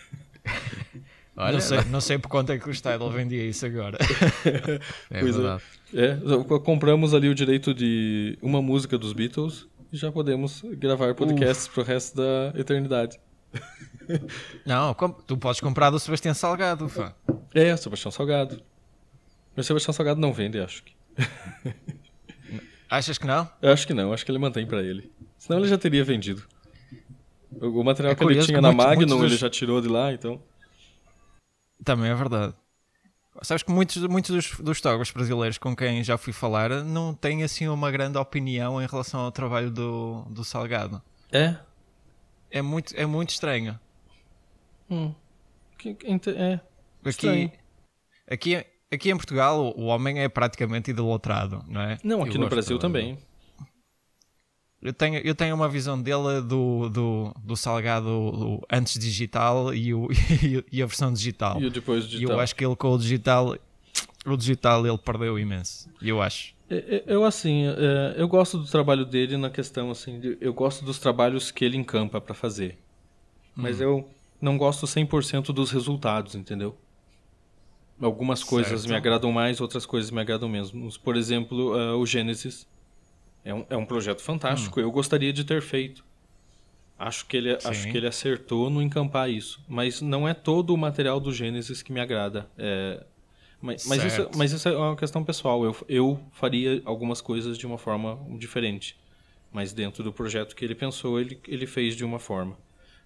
[1.36, 3.98] Olha, não, sei, não sei por quanto é que o Steidl vendia isso agora.
[5.10, 5.38] é Pois é.
[5.38, 5.62] verdade.
[5.94, 11.14] É, co- compramos ali o direito de uma música dos Beatles e já podemos gravar
[11.14, 13.18] podcasts pro resto da eternidade.
[14.64, 14.94] Não,
[15.26, 16.88] tu podes comprar do Sebastião Salgado.
[16.88, 17.12] Fã.
[17.54, 18.60] É, Sebastião Salgado.
[19.54, 20.92] Mas Sebastião Salgado não vende, acho que.
[22.88, 23.48] Achas que não?
[23.60, 25.10] Eu acho que não, acho que ele mantém pra ele.
[25.38, 26.42] Senão ele já teria vendido.
[27.60, 29.50] O o material É que ele tinha que na muitos- Magnum muitos dos- ele já
[29.50, 30.40] tirou de lá, então.
[31.86, 32.52] Também é verdade.
[33.42, 37.44] Sabes que muitos, muitos dos, dos fotógrafos brasileiros com quem já fui falar não têm
[37.44, 41.00] assim uma grande opinião em relação ao trabalho do, do Salgado.
[41.30, 41.56] É?
[42.50, 43.78] É muito, é muito estranho.
[44.90, 45.14] Hum.
[45.78, 46.54] Que- que inte- é.
[47.00, 47.52] Aqui, Estranho.
[48.28, 51.98] aqui, aqui em Portugal o, homem é praticamente idolatrado, não é?
[52.02, 53.16] Não, Eu aqui no gosto Brasil também.
[54.86, 59.92] Eu tenho, eu tenho uma visão dele do, do, do Salgado do antes digital e,
[59.92, 60.08] o,
[60.70, 61.60] e a versão digital.
[61.60, 62.36] E o depois E digital.
[62.36, 63.56] eu acho que ele com o digital,
[64.24, 65.88] o digital ele perdeu imenso.
[66.00, 66.54] Eu acho.
[66.68, 70.84] É, é, Eu, assim, é, eu gosto do trabalho dele na questão, assim, eu gosto
[70.84, 72.78] dos trabalhos que ele encampa pra fazer.
[73.54, 74.08] Mas eu
[74.40, 76.76] não gosto 100% dos resultados, entendeu?
[78.00, 78.90] Algumas coisas Certo.
[78.90, 80.98] me agradam mais, outras coisas me agradam menos.
[80.98, 82.66] Por exemplo, o Gênesis.
[83.46, 86.04] É um, é um projeto fantástico, eu gostaria de ter feito.
[86.98, 89.62] Acho que, ele, acho que ele acertou no encampar isso.
[89.68, 92.48] Mas não é todo o material do Gênesis que me agrada.
[92.58, 93.04] É,
[93.62, 95.62] mas, mas, isso, mas isso é uma questão pessoal.
[95.62, 98.98] Eu, eu faria algumas coisas de uma forma diferente.
[99.52, 102.58] Mas dentro do projeto que ele pensou, ele, ele fez de uma forma.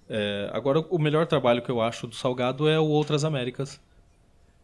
[0.08, 3.78] É, agora, o melhor trabalho que eu acho do Salgado é o Outras Américas,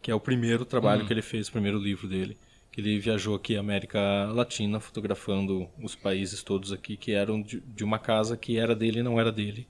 [0.00, 1.06] que é o primeiro trabalho hum.
[1.06, 2.38] que ele fez, o primeiro livro dele
[2.76, 3.98] que ele viajou aqui à América
[4.34, 9.00] Latina fotografando os países todos aqui que eram de, de uma casa que era dele
[9.00, 9.66] e não era dele.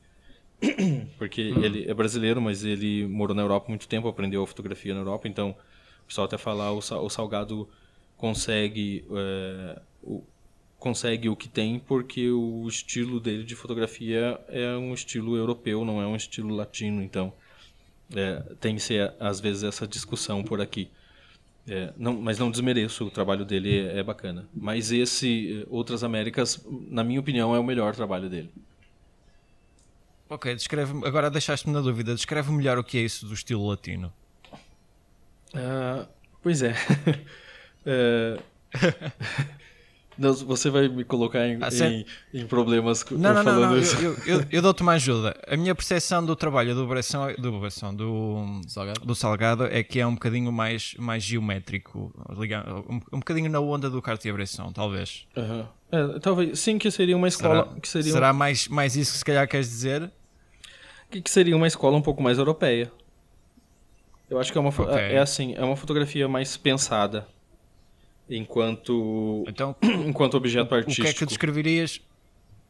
[1.17, 1.63] Porque hum.
[1.63, 5.29] ele é brasileiro, mas ele morou na Europa muito tempo, aprendeu a fotografia na Europa,
[5.29, 5.51] então
[6.03, 7.69] o pessoal até fala o, o Salgado
[8.17, 10.25] consegue é, o,
[10.77, 16.03] consegue o que tem porque o estilo dele de fotografia é um estilo europeu, não
[16.03, 17.33] é um estilo latino, então
[18.17, 20.91] é, tem que ser às vezes essa discussão por aqui.
[21.69, 24.49] É, não, mas não desmereço, o trabalho dele é, é, bacana.
[24.55, 28.51] Mas esse, eh, Outras Américas, na minha opinião, é o melhor trabalho dele.
[30.29, 34.13] Ok, descreve agora deixaste-me na dúvida, descreve melhor o que é isso do estilo latino.
[35.55, 36.07] Uh,
[36.43, 36.75] pois é.
[37.85, 38.39] é...
[40.19, 43.79] Não, você vai me colocar em, ah, em, em, problemas não, não, falando não, não.
[43.79, 43.97] isso.
[44.01, 45.39] Eu, eu, eu dou-te uma ajuda.
[45.47, 49.01] A minha percepção do trabalho do Bressão, do, Bressão, do, Salgado.
[49.01, 53.91] do Salgado é que é um bocadinho mais, mais geométrico, um, um bocadinho na onda
[53.91, 55.27] do Cartier-Bresson, talvez.
[55.37, 55.67] Uhum.
[55.93, 57.65] É, talvez, sim, que seria uma escola...
[57.65, 60.11] Será, que seria será mais, mais isso que se calhar queres dizer?
[61.11, 62.91] Que, que seria uma escola um pouco mais europeia.
[64.31, 64.97] Eu acho que é uma, okay.
[64.97, 67.29] é assim, é uma fotografia mais pensada
[68.29, 71.07] enquanto então, enquanto objeto artístico.
[71.07, 72.01] O que é que descreverias?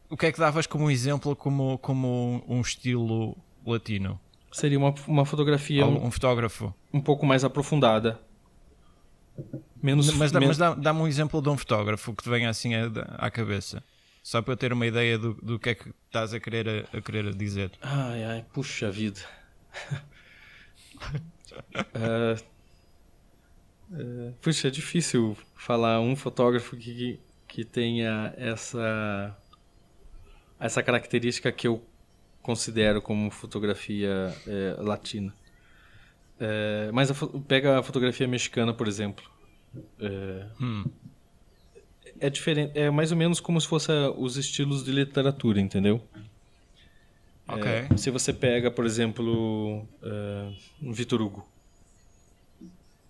[0.09, 3.35] O que é que davas como exemplo como como um estilo
[3.65, 4.19] latino?
[4.51, 8.19] Seria uma, uma fotografia um, um fotógrafo um pouco mais aprofundada.
[9.81, 13.29] Menos, mas dá, mas dá-me um exemplo de um fotógrafo que te venha assim à,
[13.29, 13.83] cabeça.
[14.23, 16.97] Só para eu ter uma ideia do, do que é que estás a querer, a,
[16.97, 17.71] a querer dizer.
[17.81, 19.21] Ai, ai, puxa vida.
[21.93, 22.43] uh,
[23.91, 29.35] Uh, puxa, é difícil falar um fotógrafo que, que tenha essa,
[30.59, 31.81] essa característica que eu
[32.41, 35.33] considero como fotografia é, latina.
[36.39, 37.15] É, mas a,
[37.47, 39.29] pega a fotografia mexicana, por exemplo.
[39.99, 40.85] É, hum.
[42.19, 46.01] é diferente, é mais ou menos como se fosse os estilos de literatura, entendeu?
[47.49, 47.97] Okay.
[47.97, 51.47] se você pega, por exemplo, uh, Vitor Hugo.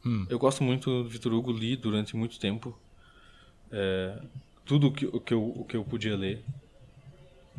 [0.08, 0.26] Hum.
[0.30, 2.80] Eu gosto muito do Vitor Hugo, li durante muito tempo.
[3.70, 4.18] É,
[4.64, 6.46] tudo que, o, que eu, o que eu podia ler.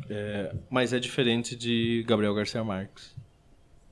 [0.09, 3.15] É, mas é diferente de Gabriel Garcia Marques.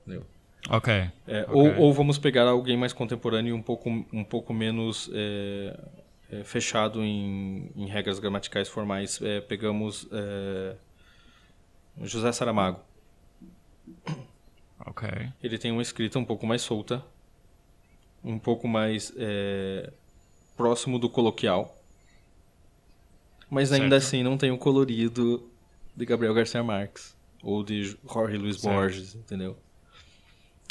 [0.00, 0.26] Entendeu?
[0.68, 0.92] Ok.
[0.92, 1.10] É,
[1.42, 1.44] okay.
[1.48, 5.78] Ou, ou, vamos pegar alguém mais contemporâneo um pouco, um pouco menos é,
[6.32, 9.22] é, fechado em, em, regras gramaticais formais.
[9.22, 10.08] É, pegamos
[12.02, 12.80] José Saramago.
[14.84, 15.08] Ok.
[15.42, 17.04] Ele tem uma escrita um pouco mais solta,
[18.22, 19.92] um pouco mais é,
[20.56, 21.76] próximo do coloquial.
[23.50, 24.06] Mas ainda certo.
[24.06, 25.48] assim não tem o colorido
[25.96, 28.74] de Gabriel Garcia Marques ou de Jorge Luiz certo.
[28.74, 29.56] Borges, entendeu?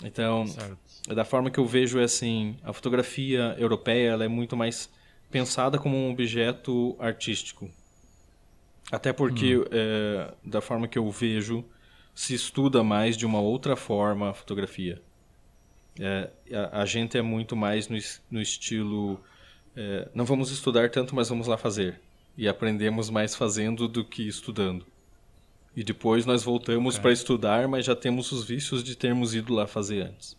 [0.03, 0.77] Então, certo.
[1.15, 4.89] da forma que eu vejo é assim, a fotografia europeia ela é muito mais
[5.31, 7.69] pensada como um objeto artístico.
[8.91, 9.65] Até porque, hum.
[9.71, 11.65] é, da forma que eu vejo,
[12.13, 15.01] se estuda mais de uma outra forma a fotografia.
[15.99, 17.97] É, a, a, gente é muito mais no,
[18.29, 19.19] no estilo.
[19.75, 21.99] É, não vamos estudar tanto, mas vamos lá fazer.
[22.37, 24.85] E aprendemos mais fazendo do que estudando.
[25.75, 29.67] E depois nós voltamos para estudar, mas já temos os vícios de termos ido lá
[29.67, 30.35] fazer antes.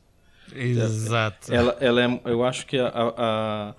[0.54, 1.52] Exato.
[1.52, 3.12] Ela, ela é, eu acho que a, a,
[3.70, 3.74] a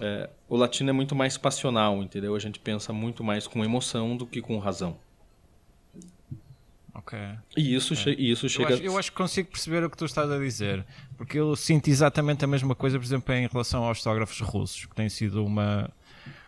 [0.00, 2.34] é, o latino é muito mais passional, entendeu?
[2.34, 4.98] A gente pensa muito mais com emoção do que com razão.
[6.94, 7.18] Ok.
[7.56, 7.96] E isso, é.
[7.96, 8.70] che isso chega.
[8.70, 10.86] Eu acho, eu acho, que consigo perceber o que tu estás a dizer,
[11.16, 14.94] porque eu sinto exatamente a mesma coisa, por exemplo, em relação aos fotógrafos russos, que
[14.94, 15.90] tem sido uma.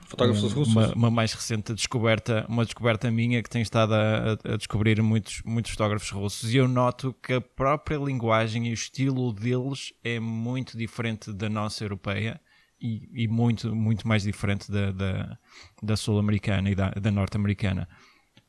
[0.02, 0.72] Fotógrafos um, russos?
[0.72, 5.42] Uma, uma, mais recente descoberta, uma descoberta minha que tem estado a, a, descobrir muitos,
[5.44, 10.20] muitos fotógrafos russos e eu noto que a própria linguagem e o estilo deles é
[10.20, 12.40] muito diferente da nossa europeia
[12.80, 15.38] e, e muito, muito mais diferente da, da,
[15.82, 17.88] da sul-americana e da, da norte-americana.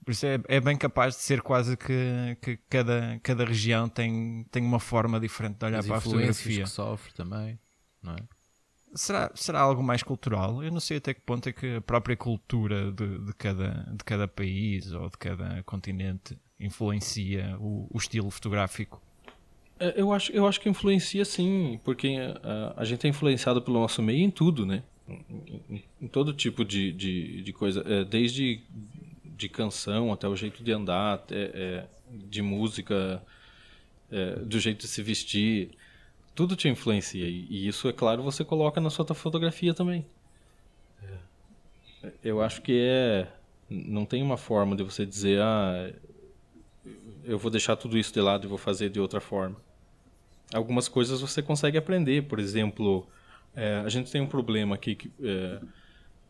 [0.08, 4.46] Por isso é, é bem capaz de ser quase que, que cada, cada região tem,
[4.50, 6.64] tem uma forma diferente de olhar As para a fotografia.
[6.64, 7.60] que sofre também,
[8.02, 8.18] não é?
[8.96, 10.64] Será, será algo mais cultural?
[10.64, 14.04] Eu não sei até que ponto é que a própria cultura de, de, cada, de
[14.06, 19.04] cada país ou de cada continente influencia o, o estilo fotográfico.
[19.78, 23.78] É, eu acho, eu acho que influencia sim, porque a, a gente é influenciado pelo
[23.78, 24.84] nosso meio em tudo, né?
[25.06, 25.26] Em,
[25.70, 27.84] em, em todo tipo de, de, de coisa.
[27.86, 28.64] É, desde
[29.38, 33.22] de canção, até o jeito de andar, até, é, de música,
[34.12, 35.72] é, do jeito de se vestir,
[36.34, 37.26] tudo te influencia.
[37.28, 40.06] E, isso, é claro, você coloca na sua fotografia também.
[42.04, 42.12] É.
[42.24, 43.32] Eu acho que é.
[43.70, 45.94] Não tem uma forma de você dizer, ah,
[47.26, 49.58] eu vou deixar tudo isso de lado e vou fazer de outra forma.
[50.54, 53.06] Algumas coisas você consegue aprender, por exemplo,
[53.54, 55.60] é, a gente tem um problema aqui é,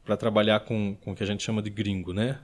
[0.04, 2.40] para trabalhar com, com o que a gente chama de gringo, né?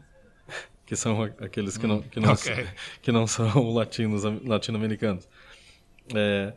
[0.86, 2.68] que são aqueles que não, que não, okay.
[3.02, 5.28] que não são latinos, latino-americanos.
[6.14, 6.54] É,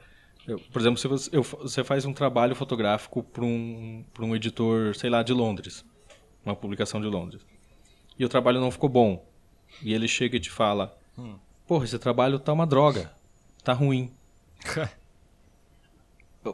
[0.72, 5.11] por exemplo, se você, eu, você, faz um trabalho fotográfico para um, um editor, sei
[5.11, 5.84] lá, de Londres,
[6.45, 7.45] uma publicação de Londres,
[8.18, 9.26] e o trabalho não ficou bom,
[9.82, 11.37] e ele chega e te fala, hum.
[11.66, 13.12] porra, esse trabalho tá uma droga,
[13.64, 14.12] tá ruim.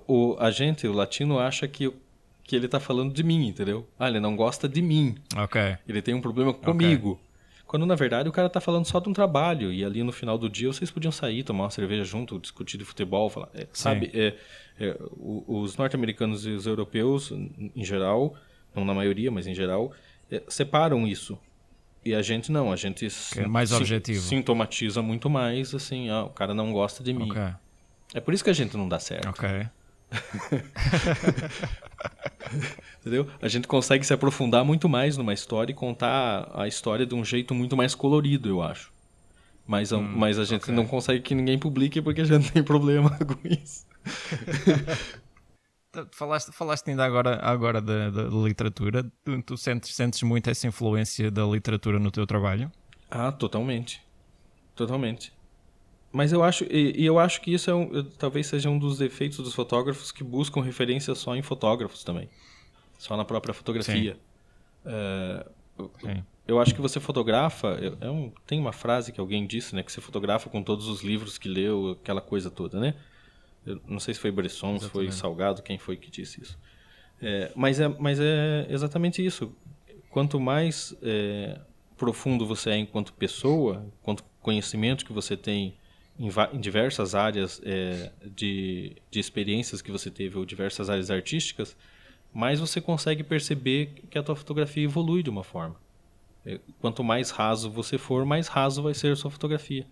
[0.08, 1.92] o, a gente, o latino, acha que,
[2.52, 3.88] que ele tá falando de mim, entendeu?
[3.98, 5.14] Ah, ele não gosta de mim.
[5.34, 5.58] Ok.
[5.88, 7.12] Ele tem um problema comigo.
[7.12, 7.24] Okay.
[7.66, 10.36] Quando na verdade o cara tá falando só de um trabalho e ali no final
[10.36, 14.10] do dia vocês podiam sair, tomar uma cerveja junto, discutir de futebol, falar, é, sabe?
[14.12, 14.34] É,
[14.78, 18.34] é, os norte-americanos e os europeus, em geral,
[18.74, 19.90] não na maioria, mas em geral,
[20.30, 21.38] é, separam isso.
[22.04, 24.20] E a gente não, a gente é mais objetivo.
[24.20, 27.30] sintomatiza muito mais, assim, ah, o cara não gosta de mim.
[27.30, 27.54] Okay.
[28.12, 29.30] É por isso que a gente não dá certo.
[29.30, 29.48] Ok.
[33.00, 33.26] Entendeu?
[33.40, 37.24] A gente consegue se aprofundar muito mais numa história e contar a história de um
[37.24, 38.92] jeito muito mais colorido, eu acho.
[39.66, 40.74] Mas, hum, mas a gente okay.
[40.74, 43.86] não consegue que ninguém publique porque a gente tem problema com isso.
[46.10, 49.04] falaste, falaste ainda agora, agora da, da literatura.
[49.24, 52.70] Tu, tu, sentes, sentes muito essa influência da literatura no teu trabalho?
[53.10, 54.02] Ah, totalmente.
[54.74, 55.32] Totalmente.
[56.12, 58.98] Mas eu acho, e, e eu acho que isso é um, talvez seja um dos
[58.98, 62.28] defeitos dos fotógrafos que buscam referência só em fotógrafos também,
[62.98, 64.18] só na própria fotografia.
[64.84, 65.46] É,
[66.00, 66.22] Sim.
[66.46, 69.92] Eu acho que você fotografa, é um, tem uma frase que alguém disse, né, que
[69.92, 72.94] você fotografa com todos os livros que leu, aquela coisa toda, né?
[73.64, 76.58] Eu não sei se foi Bresson, se foi Salgado, quem foi que disse isso.
[77.20, 79.54] É, mas, é, mas é exatamente isso.
[80.10, 81.60] Quanto mais é,
[81.96, 85.76] profundo você é enquanto pessoa, quanto conhecimento que você tem
[86.18, 91.76] em, em diversas áreas é, de, de experiências que você teve ou diversas áreas artísticas,
[92.32, 95.76] mais você consegue perceber que a tua fotografia evolui de uma forma.
[96.44, 99.86] É, quanto mais raso você for, mais raso vai ser a sua fotografia.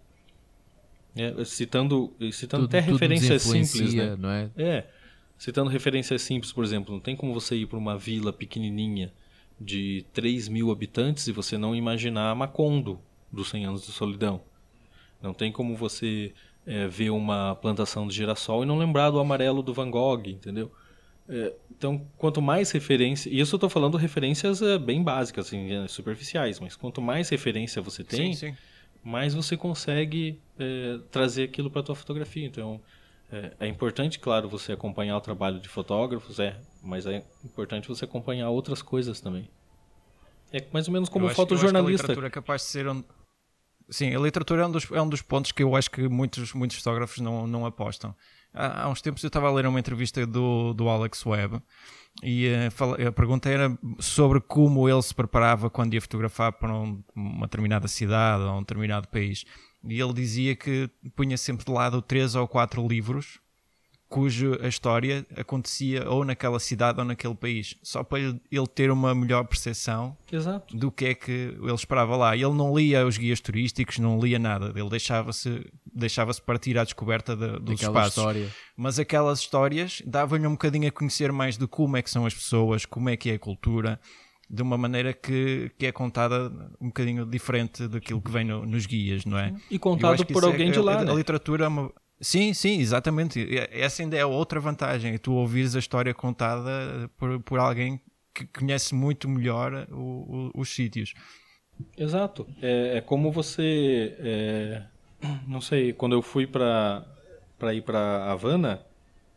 [1.16, 4.16] É, citando citando tudo, até referências simples, né?
[4.16, 4.51] Não é?
[4.57, 4.87] é,
[5.37, 9.12] citando referências simples, por exemplo, não tem como você ir para uma vila pequenininha
[9.61, 13.01] de 3 mil habitantes e você não imaginar Macondo
[13.31, 14.41] dos 100 anos de solidão.
[15.23, 16.33] Não tem como você
[16.66, 20.71] é, ver uma plantação de girassol e não lembrar do amarelo do Van Gogh, entendeu?
[21.29, 25.73] É, então, quanto mais referência, e isso eu estou falando referências é, bem básicas, assim,
[25.73, 28.57] é, superficiais, mas quanto mais referência você tem, sim, sim.
[29.05, 32.45] mais você consegue é, trazer aquilo para a tua fotografia.
[32.45, 32.81] Então,
[33.31, 38.05] é, é, importante, claro, você acompanhar o trabalho de fotógrafos, é, mas é importante você
[38.05, 39.49] acompanhar outras coisas também.
[40.53, 41.79] É mais ou menos como eu fotojornalista.
[41.79, 42.87] Acho que a literatura é capaz de ser
[43.91, 46.53] Sim, a literatura é um dos, é um dos pontos que eu acho que muitos,
[46.55, 48.14] muitos fotógrafos não, não apostam.
[48.55, 51.61] Há, há uns tempos eu estava a ler uma entrevista do, do Alex Webb
[52.22, 56.72] e a, eh, a pergunta era sobre como ele se preparava quando ia fotografar para
[56.72, 59.45] um, uma determinada cidade ou um determinado país.
[59.82, 63.39] E ele dizia que punha sempre de lado três ou quatro livros
[64.11, 69.45] cuja história acontecia ou naquela cidade ou naquele país, só para ele ter uma melhor
[69.45, 70.77] percepção Exato.
[70.77, 72.35] do que é que ele esperava lá.
[72.35, 76.83] Ele não lia os guias turísticos, não lia nada, ele deixava-se deixava -se partir à
[76.83, 78.17] descoberta de, dos Daquela espaços.
[78.17, 78.49] História.
[78.77, 82.35] Mas aquelas histórias davam-lhe um bocadinho a conhecer mais de como é que são as
[82.35, 84.01] pessoas, como é que é a cultura,
[84.49, 88.87] de uma maneira que, que é contada um bocadinho diferente daquilo que vem no, nos
[88.87, 89.55] guias, não é?
[89.71, 91.13] E contado por é alguém é, de lá, a, né?
[91.13, 93.47] a literatura é uma, Sim, sim, exatamente.
[93.71, 95.16] Essa ainda é outra vantagem.
[95.16, 98.01] Tu ouvires a história contada por, por alguém
[98.35, 101.14] que conhece muito melhor o, o, os sítios.
[101.97, 102.47] Exato.
[102.61, 104.14] É, é como você.
[104.18, 104.83] É,
[105.47, 107.05] não sei, quando eu fui para
[107.73, 108.85] ir para Havana,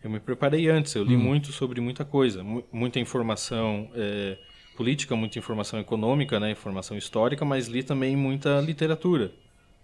[0.04, 0.94] eu me preparei antes.
[0.94, 1.20] Eu li hum.
[1.20, 2.44] muito sobre muita coisa.
[2.72, 4.38] Muita informação é,
[4.76, 9.32] política, muita informação econômica, né, informação histórica, mas li também muita literatura.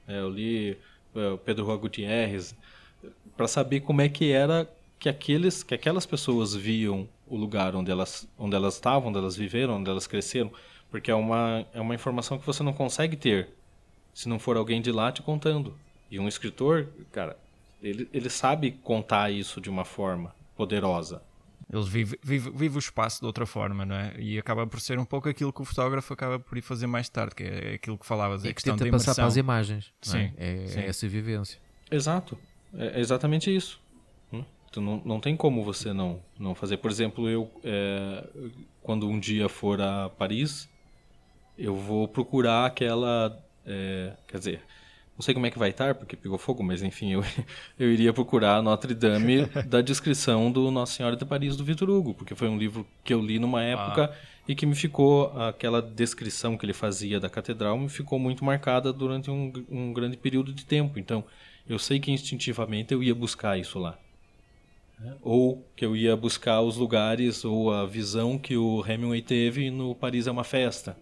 [0.07, 0.77] É, eu li
[1.15, 2.55] é, Pedro Juan Gutierrez
[3.35, 7.89] para saber como é que era que aqueles que aquelas pessoas viam o lugar onde
[7.91, 10.51] elas onde elas estavam, onde elas viveram, onde elas cresceram,
[10.91, 13.49] porque é uma é uma informação que você não consegue ter
[14.13, 15.77] se não for alguém de lá te contando.
[16.11, 17.37] E um escritor, cara,
[17.81, 21.21] ele ele sabe contar isso de uma forma poderosa.
[21.71, 24.15] Eles vivem vive, vive o espaço de outra forma, não é?
[24.19, 27.07] E acaba por ser um pouco aquilo que o fotógrafo acaba por ir fazer mais
[27.07, 29.37] tarde, que é aquilo que falavas, E a que questão tenta da passar para as
[29.37, 29.93] imagens.
[30.07, 30.27] não é?
[30.27, 30.79] Sim, É, sim.
[30.79, 31.59] é essa vivência.
[31.91, 32.37] Exato.
[32.77, 33.79] É é exatamente isso.
[34.31, 34.43] Hum?
[34.69, 36.77] Então não, não tem como você não, não fazer.
[36.77, 38.27] Por exemplo, eu, é,
[38.81, 40.69] quando um dia for a Paris,
[41.57, 43.37] eu vou procurar aquela.
[43.65, 44.61] é, quer dizer,
[45.19, 47.21] não sei como é que vai estar, porque pegou fogo, mas enfim, eu,
[47.77, 51.89] eu iria procurar a Notre Dame da descrição do Nossa Senhora de Paris do Vitor
[51.89, 54.15] Hugo, porque foi um livro que eu li numa época
[54.47, 58.93] e que me ficou, aquela descrição que ele fazia da catedral, me ficou muito marcada
[58.93, 60.97] durante um, um grande período de tempo.
[60.97, 61.25] Então,
[61.69, 63.97] eu sei que instintivamente eu ia buscar isso lá.
[64.99, 65.15] né?
[65.21, 69.95] Ou que eu ia buscar os lugares ou a visão que o Hemingway teve no
[69.95, 70.97] Paris é uma festa.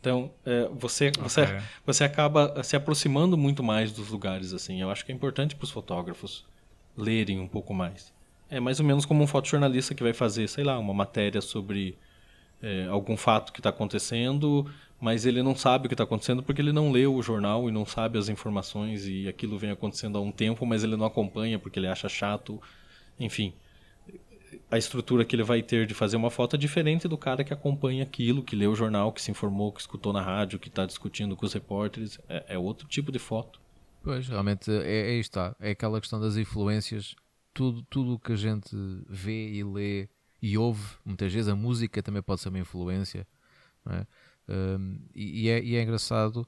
[0.00, 1.58] Então, é, você, você, Ok.
[1.84, 4.52] você acaba se aproximando muito mais dos lugares.
[4.52, 4.80] assim.
[4.80, 6.44] Eu acho que é importante para os fotógrafos
[6.96, 8.12] lerem um pouco mais.
[8.48, 11.98] É mais ou menos como um fotojornalista que vai fazer, sei lá, uma matéria sobre
[12.66, 14.68] é, algum fato que está acontecendo,
[15.00, 17.72] mas ele não sabe o que está acontecendo porque ele não leu o jornal e
[17.72, 21.60] não sabe as informações e aquilo vem acontecendo há um tempo, mas ele não acompanha
[21.60, 22.60] porque ele acha chato.
[23.20, 23.54] Enfim,
[24.68, 27.52] a estrutura que ele vai ter de fazer uma foto é diferente do cara que
[27.52, 30.84] acompanha aquilo, que lê o jornal, que se informou, que escutou na rádio, que está
[30.84, 32.18] discutindo com os repórteres.
[32.28, 33.60] É, é outro tipo de foto.
[34.02, 35.22] Pois, realmente é, é
[35.60, 37.14] é aquela questão das influências,
[37.54, 38.74] tudo o que a gente
[39.08, 40.08] vê e lê
[40.52, 43.26] e ouve, muitas vezes a música também pode ser uma influência,
[43.84, 44.06] não é?
[44.48, 46.46] Hum, e, e é, e é engraçado,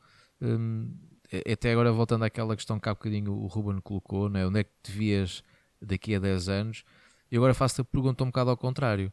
[1.33, 4.47] a- até agora voltando àquela questão que há bocadinho o Ruben colocou, não é?
[4.47, 5.43] onde é que te vias
[5.81, 6.85] daqui a 10 anos,
[7.31, 9.13] e agora faço-te a pergunta um bocado ao contrário,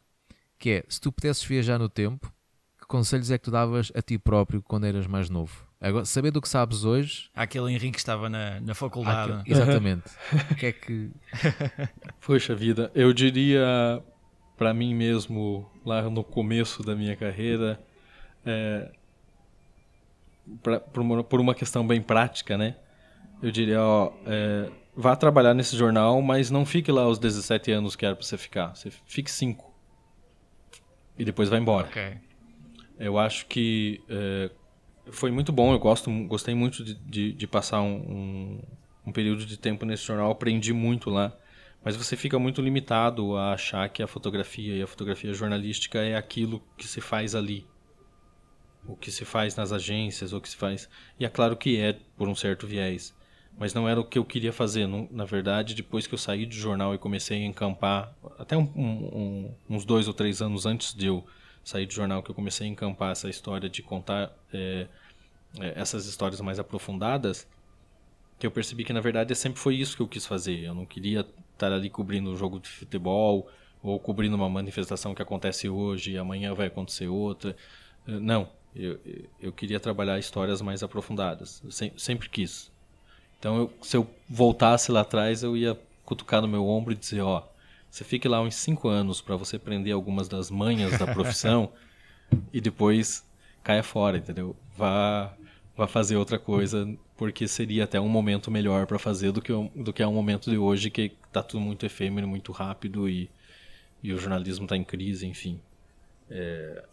[0.58, 2.32] que é, se tu pudesses viajar no tempo,
[2.80, 5.66] que conselhos é que tu davas a ti próprio quando eras mais novo?
[5.80, 9.32] Agora, sabendo o que sabes hoje, Há aquele Henrique que estava na, na faculdade.
[9.32, 10.04] Aquilo- exatamente.
[10.50, 11.10] O que é que.
[12.24, 14.02] Poxa vida, eu diria
[14.56, 17.78] para mim mesmo lá no começo da minha carreira,
[18.44, 18.90] é,
[20.62, 22.76] pra- por, uma, por uma questão bem prática, né?
[23.42, 27.94] Eu diria, ó, é, vá trabalhar nesse jornal, mas não fique lá os 17 anos
[27.94, 28.74] que era para você ficar.
[28.74, 29.74] Você fique 5.
[31.18, 31.88] E depois vai embora.
[31.88, 32.18] Ok.
[32.98, 34.50] Eu acho que é,
[35.10, 35.72] foi muito bom.
[35.72, 38.62] Eu gosto, gostei muito de, de, de passar um, um,
[39.08, 40.30] um período de tempo nesse jornal.
[40.30, 41.32] Aprendi muito lá.
[41.86, 46.16] Mas você fica muito limitado a achar que a fotografia e a fotografia jornalística é
[46.16, 47.64] aquilo que se faz ali.
[48.84, 50.88] O que se faz nas agências, o que se faz.
[51.16, 53.14] E é claro que é por um certo viés.
[53.56, 54.88] Mas não era o que eu queria fazer.
[55.12, 59.54] Na verdade, depois que eu saí do jornal e comecei a encampar, até um- um-
[59.70, 61.24] uns dois ou três anos antes de eu
[61.62, 64.88] sair do jornal, que eu comecei a encampar essa história de contar é,
[65.60, 67.46] é, essas histórias mais aprofundadas,
[68.40, 70.64] que eu percebi que na verdade sempre foi isso que eu quis fazer.
[70.64, 71.24] Eu não queria
[71.56, 73.48] estar ali cobrindo um jogo de futebol
[73.82, 77.56] ou cobrindo uma manifestação que acontece hoje e amanhã vai acontecer outra.
[78.06, 78.98] Eh, Não, eu,
[79.40, 81.62] eu queria trabalhar histórias mais aprofundadas.
[81.96, 82.70] Sempre quis.
[83.38, 87.20] Então, eu- se eu voltasse lá atrás, eu ia cutucar no meu ombro e dizer:
[87.22, 87.42] ó,
[87.90, 91.70] você fique lá uns cinco anos para você aprender algumas das manhas da profissão
[92.52, 93.24] e depois
[93.62, 94.54] caia fora, entendeu?
[94.76, 95.32] Vá,
[95.76, 99.92] vá fazer outra coisa, porque seria até um momento melhor para fazer do que, do
[99.92, 103.28] que é um momento de hoje que tá tudo muito efêmero, muito rápido e,
[104.02, 105.60] e o jornalismo tá em crise, enfim.
[106.30, 106.84] É,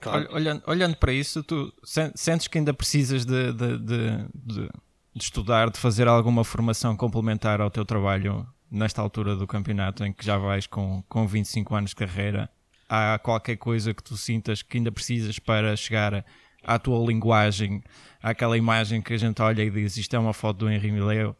[0.00, 4.16] claro, Olha- Olhando, olhando para isso, tu sen- sentes que ainda precisas de, de, de,
[4.34, 4.68] de-
[5.14, 10.12] de estudar, de fazer alguma formação complementar ao teu trabalho nesta altura do campeonato, em
[10.12, 12.50] que já vais com, com 25 anos de carreira?
[12.88, 16.24] Há qualquer coisa que tu sintas que ainda precisas para chegar
[16.62, 17.82] à tua linguagem,
[18.26, 21.36] àquela imagem que a gente olha e diz isto é uma foto do Henri Mileu?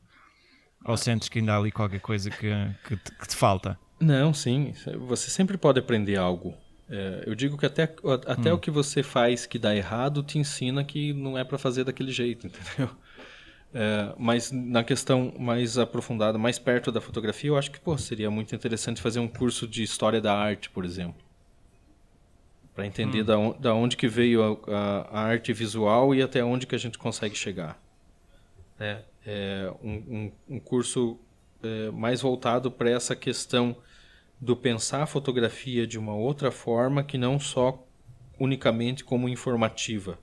[0.85, 2.49] Ou sentes que ainda há ali qualquer coisa que,
[2.87, 3.77] que, te, que te falta?
[3.99, 4.73] Não, sim.
[5.09, 6.55] Você sempre pode aprender algo.
[6.89, 7.93] É, eu digo que até,
[8.27, 11.83] até o que você faz que dá errado te ensina que não é para fazer
[11.83, 12.89] daquele jeito, entendeu?
[13.75, 18.31] É, mas na questão mais aprofundada, mais perto da fotografia, eu acho que pô, seria
[18.31, 21.26] muito interessante fazer um curso de história da arte, por exemplo.
[22.77, 26.45] Para entender da, on, da onde que veio a, a, a arte visual e até
[26.45, 27.83] onde que a gente consegue chegar.
[28.79, 31.19] É, é um, um, um curso
[31.63, 33.75] é, mais voltado para essa questão
[34.39, 37.83] do pensar a fotografia de uma outra forma que não só
[38.39, 40.19] unicamente como informativa,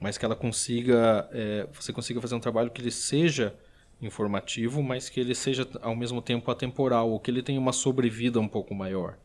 [0.00, 3.54] mas que ela consiga, é, você consiga fazer um trabalho que ele seja
[4.00, 8.40] informativo, mas que ele seja ao mesmo tempo atemporal, ou que ele tenha uma sobrevida
[8.40, 9.18] um pouco maior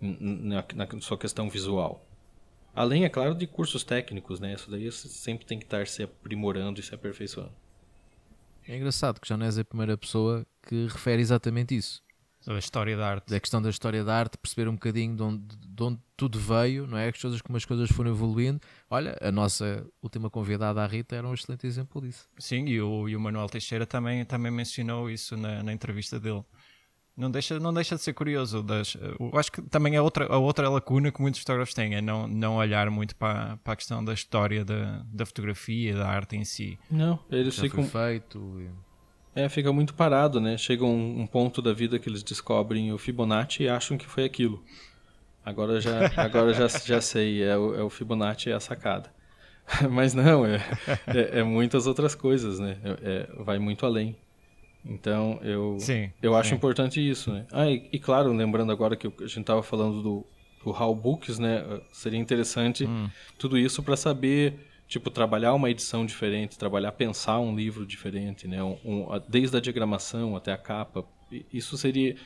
[0.00, 2.04] na, na sua questão visual.
[2.74, 4.54] Além, é claro, de cursos técnicos, né?
[4.54, 7.52] Isso daí você sempre tem que estar se aprimorando e se aperfeiçoando.
[8.66, 12.02] É engraçado que já não és a primeira pessoa que refere exatamente isso.
[12.46, 13.28] da história da arte.
[13.30, 16.86] Da questão da história da arte, perceber um bocadinho de onde, de onde tudo veio,
[16.86, 17.08] não é?
[17.08, 18.60] As coisas, como as coisas foram evoluindo.
[18.88, 22.28] Olha, a nossa última convidada, a Rita, era um excelente exemplo disso.
[22.38, 26.44] Sim, e o, e o Manuel Teixeira também, também mencionou isso na, na entrevista dele.
[27.18, 28.62] Não deixa, não deixa de ser curioso.
[28.62, 32.00] Das, eu acho que também é outra, a outra lacuna que muitos fotógrafos têm, é
[32.00, 36.36] não, não olhar muito para, para a questão da história da, da fotografia, da arte
[36.36, 36.78] em si.
[36.88, 37.82] Não, eles Já ficam.
[37.82, 38.38] feito.
[38.60, 38.70] e-
[39.34, 40.56] É, fica muito parado, né?
[40.56, 44.24] Chega um, um ponto da vida que eles descobrem o Fibonacci e acham que foi
[44.24, 44.62] aquilo.
[45.44, 49.12] Agora já, agora já, já sei, é o, é o Fibonacci é a sacada.
[49.90, 50.56] Mas não, é,
[51.08, 52.78] é, é muitas outras coisas, né?
[52.84, 54.16] É- é- vai muito além.
[54.84, 56.54] Então, eu, Sim, eu acho sim.
[56.56, 57.46] importante isso, né?
[57.52, 60.26] Ah, e, e claro, lembrando agora que a gente estava falando do,
[60.64, 61.62] do How Books, né?
[61.92, 63.08] Seria interessante Hum.
[63.36, 68.62] tudo isso para saber, tipo, trabalhar uma edição diferente, trabalhar, pensar um livro diferente, né?
[68.62, 71.04] Um, um- a- desde a diagramação até a capa.
[71.52, 72.16] Isso seria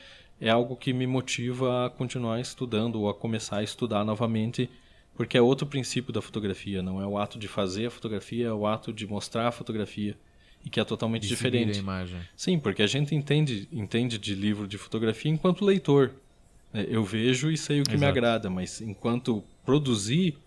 [0.40, 4.68] é algo que me motiva a continuar estudando ou a começar a estudar novamente,
[5.14, 8.52] porque é outro princípio da fotografia, não é o ato de fazer a fotografia, é
[8.52, 10.16] o ato de mostrar a fotografia
[10.64, 11.78] e que é totalmente diferente.
[11.78, 12.20] a imagem.
[12.36, 16.12] Sim, porque a gente entende, entende de livro de fotografia enquanto leitor.
[16.72, 16.86] né?
[16.88, 18.10] Eu vejo e sei o que me Exato.
[18.10, 20.38] agrada, mas enquanto produzir,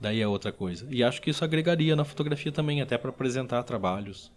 [0.00, 0.86] daí é outra coisa.
[0.90, 4.30] E acho que isso agregaria na fotografia também, até para apresentar trabalhos.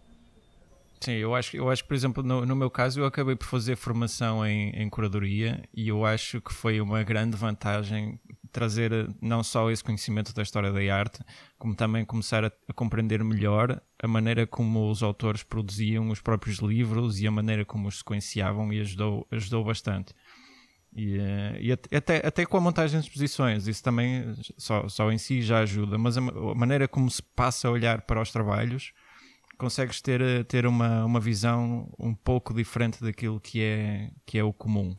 [1.04, 3.76] Sim, eu acho, eu acho por exemplo, no, no meu caso, eu acabei por fazer
[3.76, 8.18] formação em, em curadoria e eu acho que foi uma grande vantagem
[8.54, 11.20] trazer eh, não só esse conhecimento da história da arte,
[11.58, 16.58] como também começar a, a compreender melhor a maneira como os autores produziam os próprios
[16.58, 20.14] livros e a maneira como os sequenciavam e ajudou, ajudou bastante.
[20.93, 25.10] E, eh, e at- até, até com a montagem de exposições, isso também só, só
[25.10, 28.30] em si já ajuda, mas a, a maneira como se passa a olhar para os
[28.30, 28.91] trabalhos
[29.58, 34.43] consegues ter, eh, ter uma, uma visão um pouco diferente daquilo que é, que é
[34.43, 34.93] o comum.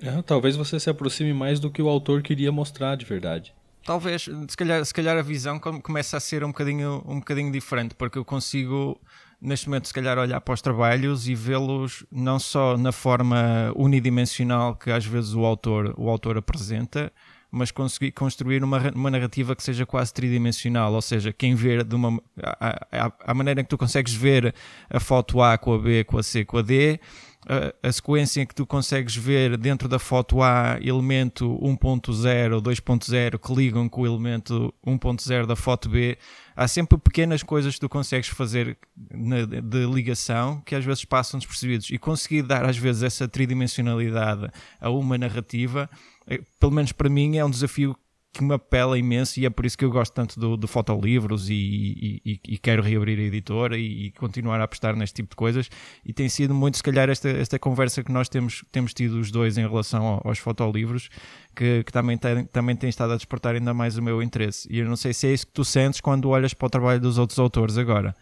[0.00, 3.52] É, talvez você se aproxime mais do que o autor queria mostrar de verdade.
[3.84, 7.52] Talvez, se calhar, se calhar a visão come- começa a ser um bocadinho, um bocadinho
[7.52, 8.98] diferente, porque eu consigo,
[9.40, 14.74] neste momento, se calhar, olhar para os trabalhos e vê-los não só na forma unidimensional
[14.74, 17.12] que às vezes o autor, o autor apresenta,
[17.50, 21.94] mas conseguir construir uma, uma narrativa que seja quase tridimensional, ou seja, quem ver de
[21.94, 24.52] uma a, a, a maneira que tu consegues ver
[24.90, 26.98] a foto A com a B, com a C, com a D,
[27.46, 33.38] a, a sequência que tu consegues ver dentro da foto A elemento 1.0 ou 2.0
[33.38, 36.16] que ligam com o elemento 1.0 da foto B,
[36.56, 38.78] há sempre pequenas coisas que tu consegues fazer
[39.12, 41.90] na- de ligação que às vezes passam despercebidos.
[41.90, 44.48] E conseguir dar às vezes essa tridimensionalidade
[44.80, 45.88] a uma narrativa,
[46.26, 47.96] eh, pelo menos para mim é um desafio
[48.34, 51.48] que me apela imenso e é por isso que eu gosto tanto do, do fotolivros
[51.48, 55.30] e, e, e- e quero reabrir a editora e, e continuar a apostar neste tipo
[55.30, 55.70] de coisas.
[56.04, 59.30] E tem sido muito se calhar esta, esta conversa que nós temos, temos tido os
[59.30, 61.08] dois em relação ao- aos fotolivros
[61.54, 64.68] que, que também, tem, também tem estado a despertar ainda mais o meu interesse.
[64.70, 67.00] E eu não sei se é isso que tu sentes quando olhas para o trabalho
[67.00, 68.14] dos outros autores agora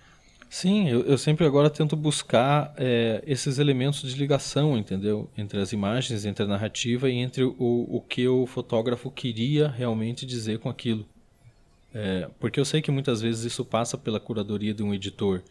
[0.52, 5.26] Sim, eu, eu sempre agora tento buscar é, esses elementos de ligação, entendeu?
[5.34, 10.26] Entre as imagens, entre a narrativa e entre o, o que o fotógrafo queria realmente
[10.26, 11.06] dizer com aquilo.
[11.94, 15.42] É, porque eu sei que muitas vezes isso passa pela curadoria de um editor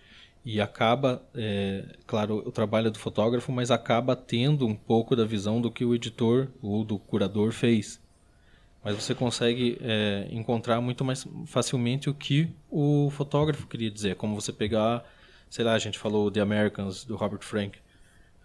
[0.45, 5.59] e acaba, é, claro, o trabalho do fotógrafo, mas acaba tendo um pouco da visão
[5.59, 7.99] do que o editor ou do curador fez
[8.83, 14.15] mas você consegue é, encontrar muito mais facilmente o que o fotógrafo queria dizer.
[14.15, 15.03] Como você pegar,
[15.49, 17.77] sei lá, a gente falou The Americans, do Robert Frank.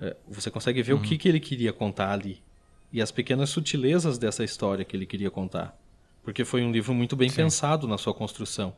[0.00, 2.42] É, você consegue ver o que, que ele queria contar ali.
[2.92, 5.76] E as pequenas sutilezas dessa história que ele queria contar.
[6.22, 8.74] Porque foi um livro muito bem pensado na sua construção.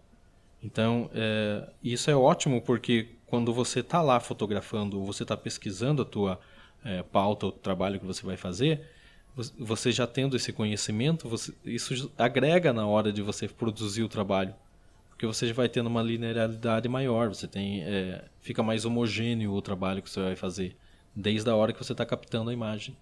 [0.62, 6.02] Então, é, isso é ótimo porque quando você está lá fotografando, ou você está pesquisando
[6.02, 6.40] a tua
[6.84, 8.82] é, pauta, o trabalho que você vai fazer,
[9.58, 14.54] você- já tendo esse conhecimento, você- isso agrega na hora de você produzir o trabalho.
[15.10, 19.60] Porque você já vai tendo uma linearidade maior, você tem, é, fica mais homogêneo o
[19.60, 20.76] trabalho que você vai fazer.
[21.14, 22.96] Desde a hora que você está captando a imagem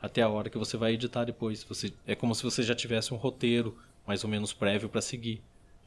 [0.00, 1.62] até a hora que você vai editar depois.
[1.64, 3.76] Você, é como se você já tivesse um roteiro
[4.06, 5.40] mais ou menos prévio para seguir.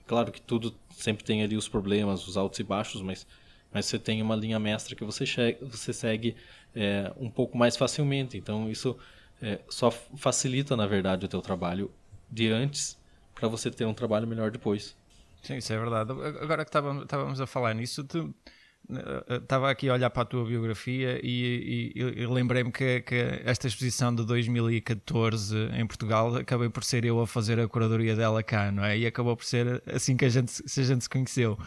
[0.07, 3.25] Claro que tudo sempre tem ali os problemas, os altos e baixos, mas,
[3.71, 5.25] mas você tem uma linha mestra que você,
[5.61, 6.35] você segue
[6.75, 8.37] é, um pouco mais facilmente.
[8.37, 8.95] Então isso
[9.43, 11.91] é, só facilita, na verdade, o teu trabalho
[12.31, 12.97] de antes
[13.35, 14.97] para você ter um trabalho melhor depois.
[15.41, 16.11] Sim, isso é verdade.
[16.11, 18.33] Agora que estávamos, a falar nisso, tu-
[19.41, 23.15] estava aqui a olhar para a tua biografia e, e- e- lembrei-me que, que
[23.45, 28.41] esta exposição de 2014 em Portugal acabei por ser eu a fazer a curadoria dela
[28.43, 28.97] cá, não é?
[28.97, 31.57] E acabou por ser assim que a gente, se a gente se conheceu.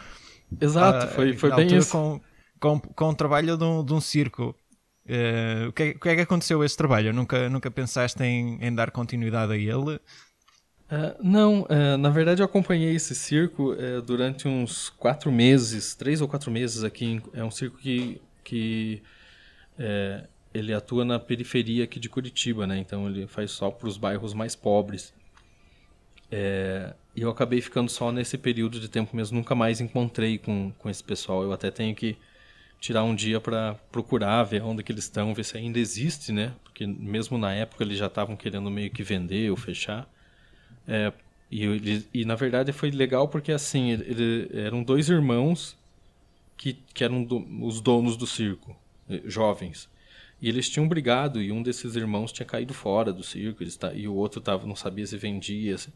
[0.59, 1.99] Exato, Ah, foi, foi bem isso.
[1.99, 2.21] Com,
[2.59, 4.55] com, com o trabalho de um, de um circo.
[5.07, 7.13] Uh, o, que é, o, que é, que aconteceu a esse trabalho?
[7.13, 9.95] Nunca, nunca pensaste em, em dar continuidade a ele?
[10.89, 13.73] Uh, não, uh, na verdade eu acompanhei esse circo
[14.05, 17.21] durante uns quatro meses, três ou quatro meses aqui.
[17.33, 19.01] É um circo que, que
[20.53, 22.77] ele atua na periferia aqui de Curitiba, né?
[22.77, 25.13] Então ele faz só para os bairros mais pobres.
[27.15, 30.89] E eu acabei ficando só nesse período de tempo mesmo, nunca mais encontrei com, com
[30.89, 31.43] esse pessoal.
[31.43, 32.17] Eu até tenho que
[32.79, 36.53] tirar um dia para procurar, ver onde que eles estão, ver se ainda existe, né?
[36.63, 40.07] Porque mesmo na época eles já estavam querendo meio que vender ou fechar.
[40.87, 41.11] É,
[41.49, 45.75] e, ele, e na verdade foi legal porque assim, ele, ele, eram dois irmãos
[46.55, 48.75] que, que eram do, os donos do circo,
[49.09, 49.89] eh, jovens.
[50.41, 54.07] E eles tinham brigado e um desses irmãos tinha caído fora do circo eles, e
[54.07, 55.75] o outro tava, não sabia se vendia.
[55.75, 55.91] Assim.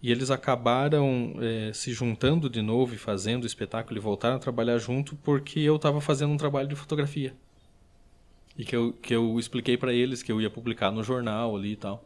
[0.00, 4.38] E eles acabaram é, se juntando de novo e fazendo o espetáculo e voltaram a
[4.38, 7.34] trabalhar junto porque eu estava fazendo um trabalho de fotografia.
[8.56, 11.72] E que eu, que eu expliquei para eles que eu ia publicar no jornal ali
[11.72, 12.04] e tal.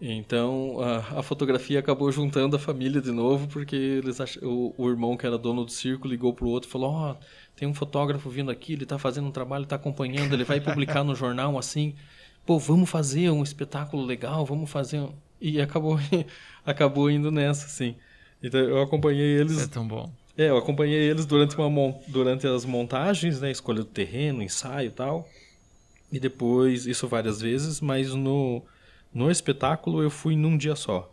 [0.00, 4.36] Então a, a, fotografia acabou juntando a família de novo, porque eles ach...
[4.42, 7.16] o, o, irmão que era dono do circo ligou pro outro e falou: Ó, oh,
[7.54, 11.02] tem um fotógrafo vindo aqui, ele tá fazendo um trabalho, tá acompanhando, ele vai publicar
[11.02, 11.94] no jornal assim.
[12.44, 15.08] Pô, vamos fazer um espetáculo legal, vamos fazer.
[15.40, 15.98] E acabou,
[16.64, 17.96] acabou indo nessa, assim.
[18.42, 19.62] Então eu acompanhei eles.
[19.62, 20.10] É tão bom.
[20.36, 23.50] É, eu acompanhei eles durante, uma, durante as montagens, né?
[23.50, 25.28] Escolha do terreno, ensaio e tal.
[26.12, 28.62] E depois, isso várias vezes, mas no
[29.12, 31.10] no espetáculo eu fui num dia só.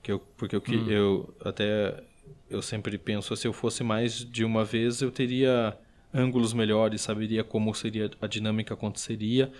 [0.00, 0.90] Que eu, porque eu, hum.
[0.90, 2.02] eu até
[2.48, 5.76] eu sempre penso se eu fosse mais de uma vez eu teria
[6.14, 9.52] ângulos melhores, saberia como seria a dinâmica aconteceria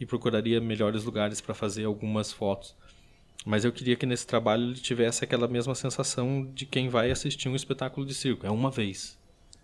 [0.00, 2.74] e procuraria melhores lugares para fazer algumas fotos.
[3.44, 7.48] Mas eu queria que nesse trabalho ele tivesse aquela mesma sensação de quem vai assistir
[7.48, 8.46] um espetáculo de circo.
[8.46, 9.18] É uma vez.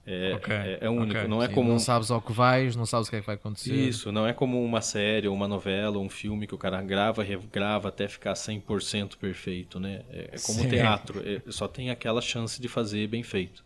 [0.06, 0.54] É, okay.
[0.54, 1.28] é, é, único, okay.
[1.28, 1.70] não é como...
[1.70, 3.72] Não sabes ao que vais, não sabes o que é que vai acontecer.
[3.72, 7.88] Isso, não é como uma série, uma novela, um filme que o cara grava, regrava
[7.88, 10.02] até ficar 100% perfeito, né?
[10.10, 10.68] É, é como Sim.
[10.68, 13.64] teatro, é, só tem aquela chance de fazer bem feito.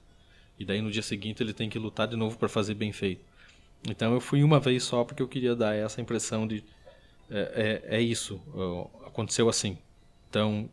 [0.58, 3.24] E daí no dia seguinte ele tem que lutar de novo para fazer bem feito.
[3.88, 6.62] Então eu fui uma vez só porque eu queria dar essa impressão de...
[7.30, 8.40] É, é, é isso,
[9.06, 9.78] aconteceu assim.
[10.34, 10.68] Então,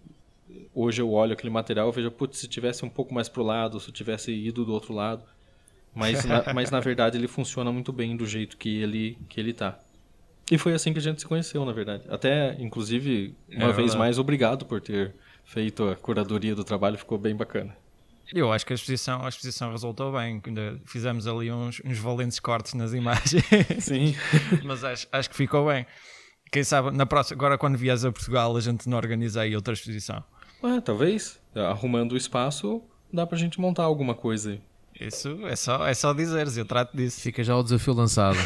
[0.73, 3.79] hoje eu olho aquele material e vejo, putz, se tivesse um pouco mais pro lado,
[3.79, 5.23] se tivesse ido do outro lado
[5.93, 9.53] mas na, mas na verdade ele funciona muito bem do jeito que ele, que ele
[9.53, 9.77] tá.
[10.49, 12.03] E foi assim que a gente se conheceu, na verdade.
[12.09, 15.13] Até, inclusive, uma é vez mais, obrigado por ter
[15.45, 17.75] feito a curadoria do trabalho, ficou bem bacana.
[18.33, 20.41] Eu acho que a exposição, a exposição resultou bem.
[20.85, 23.43] Fizemos ali uns, uns valentes cortes nas imagens.
[23.79, 24.15] Sim.
[24.63, 25.85] Mas acho, acho que ficou bem.
[26.51, 29.73] Quem sabe, na próxima, agora quando vies a Portugal, a gente não organiza aí outra
[29.73, 30.21] exposição.
[30.61, 31.39] Ué, talvez.
[31.55, 32.81] Arrumando o espaço,
[33.11, 34.61] dá pra gente montar alguma coisa aí.
[34.99, 37.21] Isso é só, é só dizeres, eu trato disso.
[37.21, 38.37] Fica já o desafio lançado.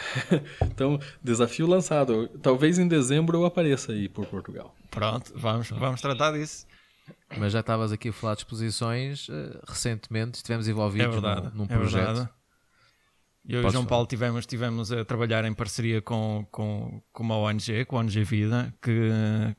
[0.64, 2.28] então, desafio lançado.
[2.42, 4.74] Talvez em dezembro eu apareça aí por Portugal.
[4.90, 6.66] Pronto, vamos, vamos tratar disso.
[7.36, 11.58] Mas já estavas aqui a falar de exposições uh, recentemente, estivemos envolvidos é verdade, num,
[11.58, 12.06] num é projeto.
[12.06, 12.30] Verdade.
[13.48, 17.36] Eu e o João Paulo tivemos, tivemos a trabalhar em parceria com, com, com uma
[17.36, 19.10] ONG, com a ONG Vida, que,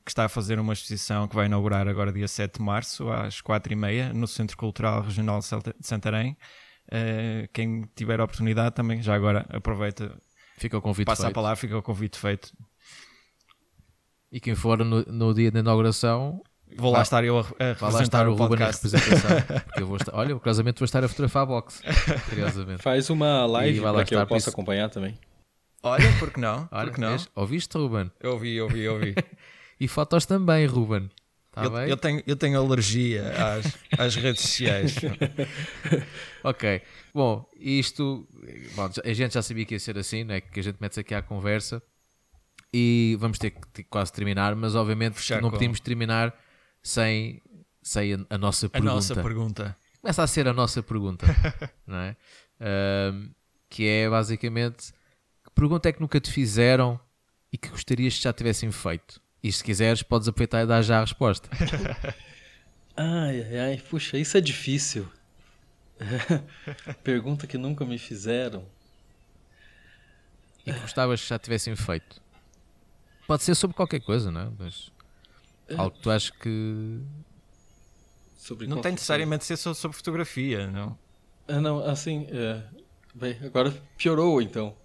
[0.06, 3.42] que está a fazer uma exposição que vai inaugurar agora dia 7 de março, às
[3.42, 5.48] 4h30, no Centro Cultural Regional de
[5.82, 6.38] Santarém.
[6.88, 10.18] Uh, quem tiver a oportunidade também, já agora aproveita.
[10.58, 11.32] Fica o convite passa feito.
[11.32, 12.54] a palavra, fica o convite feito.
[14.32, 16.42] E quem for no, no dia da inauguração,
[16.78, 19.32] Vou lá estar eu a, a Vai lá estar o, o Ruben na representação.
[19.66, 21.82] Porque eu vou estar, olha, o casamento vou estar a fotografar a box.
[22.30, 22.82] Curiosamente.
[22.82, 25.18] Faz uma live para que eu possa acompanhar também.
[25.82, 26.68] Olha, porque não?
[26.72, 27.10] Olha, porque não?
[27.10, 27.30] Vês?
[27.36, 28.10] Ouviste, Ruben?
[28.22, 29.16] Eu ouvi, eu ouvi, eu ouvi.
[29.80, 31.10] e fotos também, Ruben.
[31.52, 31.90] Tá eu, bem?
[31.90, 34.96] Eu, tenho, eu tenho alergia às, às redes sociais.
[36.44, 36.82] ok.
[37.14, 38.28] Bom, isto.
[38.76, 40.42] Bom, a gente já sabia que ia ser assim, não é?
[40.42, 41.84] Que a gente mete-se aqui à conversa
[42.74, 45.58] e vamos ter que quase terminar, mas obviamente Fechar não com...
[45.58, 46.34] podíamos terminar
[46.84, 47.42] sem,
[47.82, 48.92] sem a, a nossa pergunta.
[48.92, 49.78] A nossa pergunta.
[50.02, 51.26] Começa a ser a nossa pergunta,
[51.88, 52.16] não é?
[53.70, 54.94] que é basicamente
[55.44, 57.00] que pergunta é que nunca te fizeram
[57.52, 59.22] e que gostarias que já tivessem feito?
[59.42, 61.50] E se quiseres, podes aproveitar e dar já a resposta.
[62.96, 65.10] ai, ai, ai, puxa, isso é difícil.
[67.04, 68.66] pergunta que nunca me fizeram.
[70.66, 72.22] E que gostavas que já tivessem feito?
[73.28, 74.52] Pode ser sobre qualquer coisa, não é?
[74.58, 74.93] Mas
[75.78, 77.00] Algo que tu achas que.
[78.38, 80.98] Sobre não tem necessariamente ser só sobre fotografia, não?
[81.48, 82.28] Ah, não, assim.
[82.30, 82.62] É...
[83.16, 84.76] Bem, agora piorou então.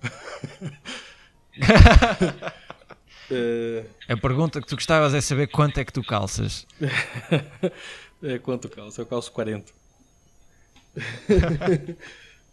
[3.30, 3.84] é...
[4.08, 6.66] A pergunta que tu gostavas é saber quanto é que tu calças.
[8.22, 9.00] é, quanto calço?
[9.00, 9.72] Eu calço 40.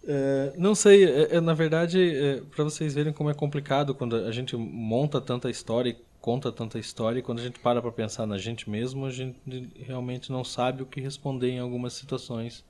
[0.08, 4.16] É, não sei, é, é, na verdade, é, para vocês verem como é complicado quando
[4.16, 7.92] a gente monta tanta história e conta tanta história, e quando a gente para para
[7.92, 9.38] pensar na gente mesmo, a gente
[9.76, 12.66] realmente não sabe o que responder em algumas situações.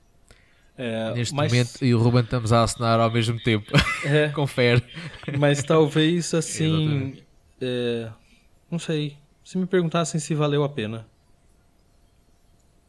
[0.76, 1.50] É, Neste mas...
[1.50, 3.72] momento, e o Ruben estamos a assinar ao mesmo tempo.
[4.04, 4.84] É, Confere.
[5.38, 7.16] Mas talvez assim.
[7.58, 8.10] é,
[8.70, 9.16] não sei.
[9.42, 11.06] Se me perguntassem se valeu a pena.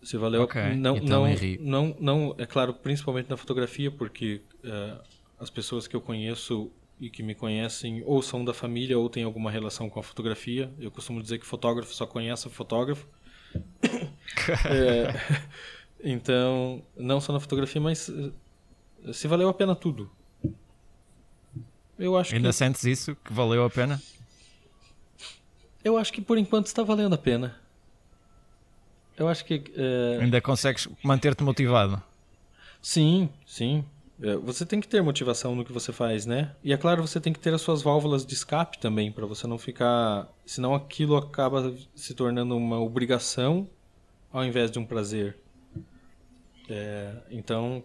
[0.04, 0.76] Se valeu okay.
[0.76, 5.02] não, então, não, não, não, é claro, principalmente na fotografia, porque uh,
[5.40, 9.24] as pessoas que eu conheço e que me conhecem ou são da família ou têm
[9.24, 10.72] alguma relação com a fotografia.
[10.80, 13.08] Eu costumo dizer que fotógrafo só conhece fotógrafo.
[14.66, 15.14] é,
[16.04, 20.10] então, não só na fotografia, mas eh, se valeu a pena tudo.
[21.98, 22.54] Eu acho Ainda que...
[22.54, 23.16] sentes isso?
[23.16, 24.02] Que valeu a pena?
[25.84, 27.56] Eu acho que por enquanto está valendo a pena.
[29.18, 29.64] Eu acho que.
[29.76, 30.20] É...
[30.22, 32.02] Ainda consegues manter-te motivado?
[32.82, 33.84] Sim, sim.
[34.22, 36.56] É, você tem que ter motivação no que você faz, né?
[36.64, 39.46] E é claro, você tem que ter as suas válvulas de escape também, para você
[39.46, 40.28] não ficar.
[40.46, 43.70] Senão aquilo acaba se tornando uma obrigação
[44.32, 45.38] ao invés de um prazer.
[46.70, 47.84] É, então,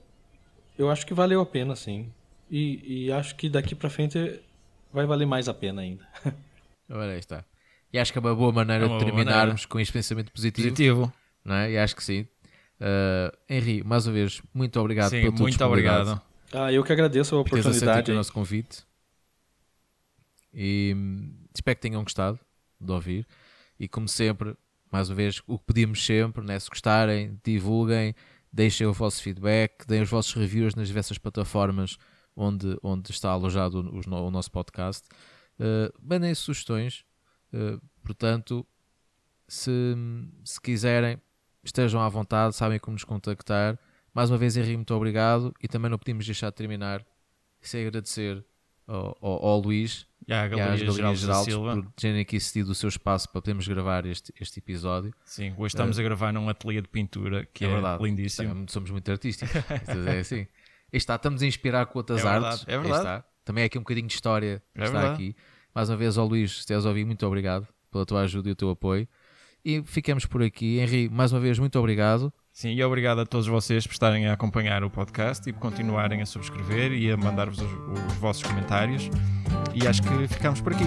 [0.78, 2.10] eu acho que valeu a pena, sim.
[2.50, 4.40] E, e acho que daqui para frente
[4.92, 6.06] vai valer mais a pena ainda.
[6.90, 7.44] Olha aí está.
[7.92, 9.68] E acho que é uma boa maneira é uma de terminarmos maneira.
[9.68, 10.68] com este pensamento positivo.
[10.68, 11.12] Positivo
[11.44, 11.72] não é?
[11.72, 12.26] E acho que sim.
[12.82, 16.20] Uh, Henri, mais uma vez, muito obrigado sim, pela tua muito obrigado.
[16.52, 18.10] Ah, eu que agradeço a oportunidade.
[18.10, 18.84] o nosso convite.
[20.52, 22.40] E hum, espero que tenham gostado
[22.80, 23.26] de ouvir.
[23.78, 24.56] E como sempre,
[24.90, 26.58] mais uma vez, o que pedimos sempre, né?
[26.58, 28.16] se gostarem, divulguem,
[28.52, 31.96] deixem o vosso feedback, deem os vossos reviews nas diversas plataformas
[32.36, 35.08] onde, onde está alojado o, o nosso podcast.
[35.54, 37.04] Uh, mandem sugestões.
[37.52, 38.66] Uh, portanto,
[39.46, 39.70] se,
[40.44, 41.20] se quiserem,
[41.64, 43.78] estejam à vontade, sabem como nos contactar.
[44.14, 45.54] Mais uma vez, Henrique, muito obrigado.
[45.62, 47.04] E também não podíamos deixar de terminar
[47.60, 48.44] sem agradecer
[48.86, 52.72] ao, ao, ao Luís e, à Galeria e às Galerias Geraldes por terem aqui cedido
[52.72, 55.14] o seu espaço para podermos gravar este, este episódio.
[55.24, 58.66] Sim, hoje estamos uh, a gravar num ateliê de pintura que é, é verdade, lindíssimo.
[58.68, 59.54] Somos muito artísticos.
[60.06, 60.46] é assim.
[60.92, 62.64] Está, estamos a inspirar com outras é artes.
[62.68, 62.98] é verdade.
[62.98, 63.24] Está.
[63.44, 65.14] Também é aqui um bocadinho de história que é está verdade.
[65.14, 65.36] aqui.
[65.74, 68.52] Mais uma vez, ao Luís, se estás a ouvir, muito obrigado pela tua ajuda e
[68.52, 69.08] o teu apoio.
[69.64, 70.78] E ficamos por aqui.
[70.78, 72.32] Henri, mais uma vez, muito obrigado.
[72.52, 76.20] Sim, e obrigado a todos vocês por estarem a acompanhar o podcast e por continuarem
[76.20, 79.08] a subscrever e a mandar-vos os, os, vossos comentários.
[79.74, 80.84] E acho que ficamos por aqui.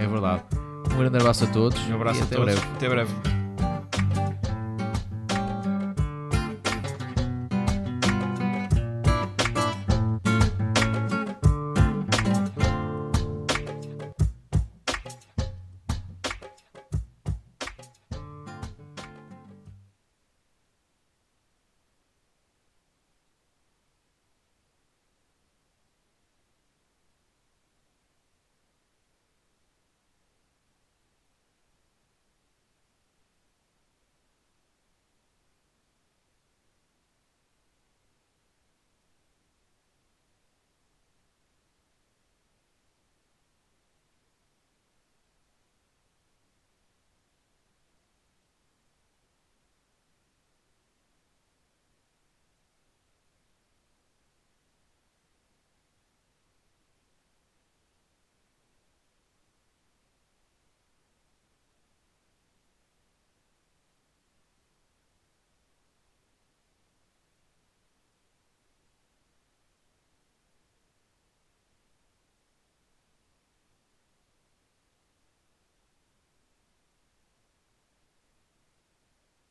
[0.00, 0.42] É verdade.
[0.92, 1.80] Um grande abraço a todos.
[1.88, 2.54] Um abraço a todos.
[2.54, 2.60] Breve.
[2.76, 3.47] Até breve.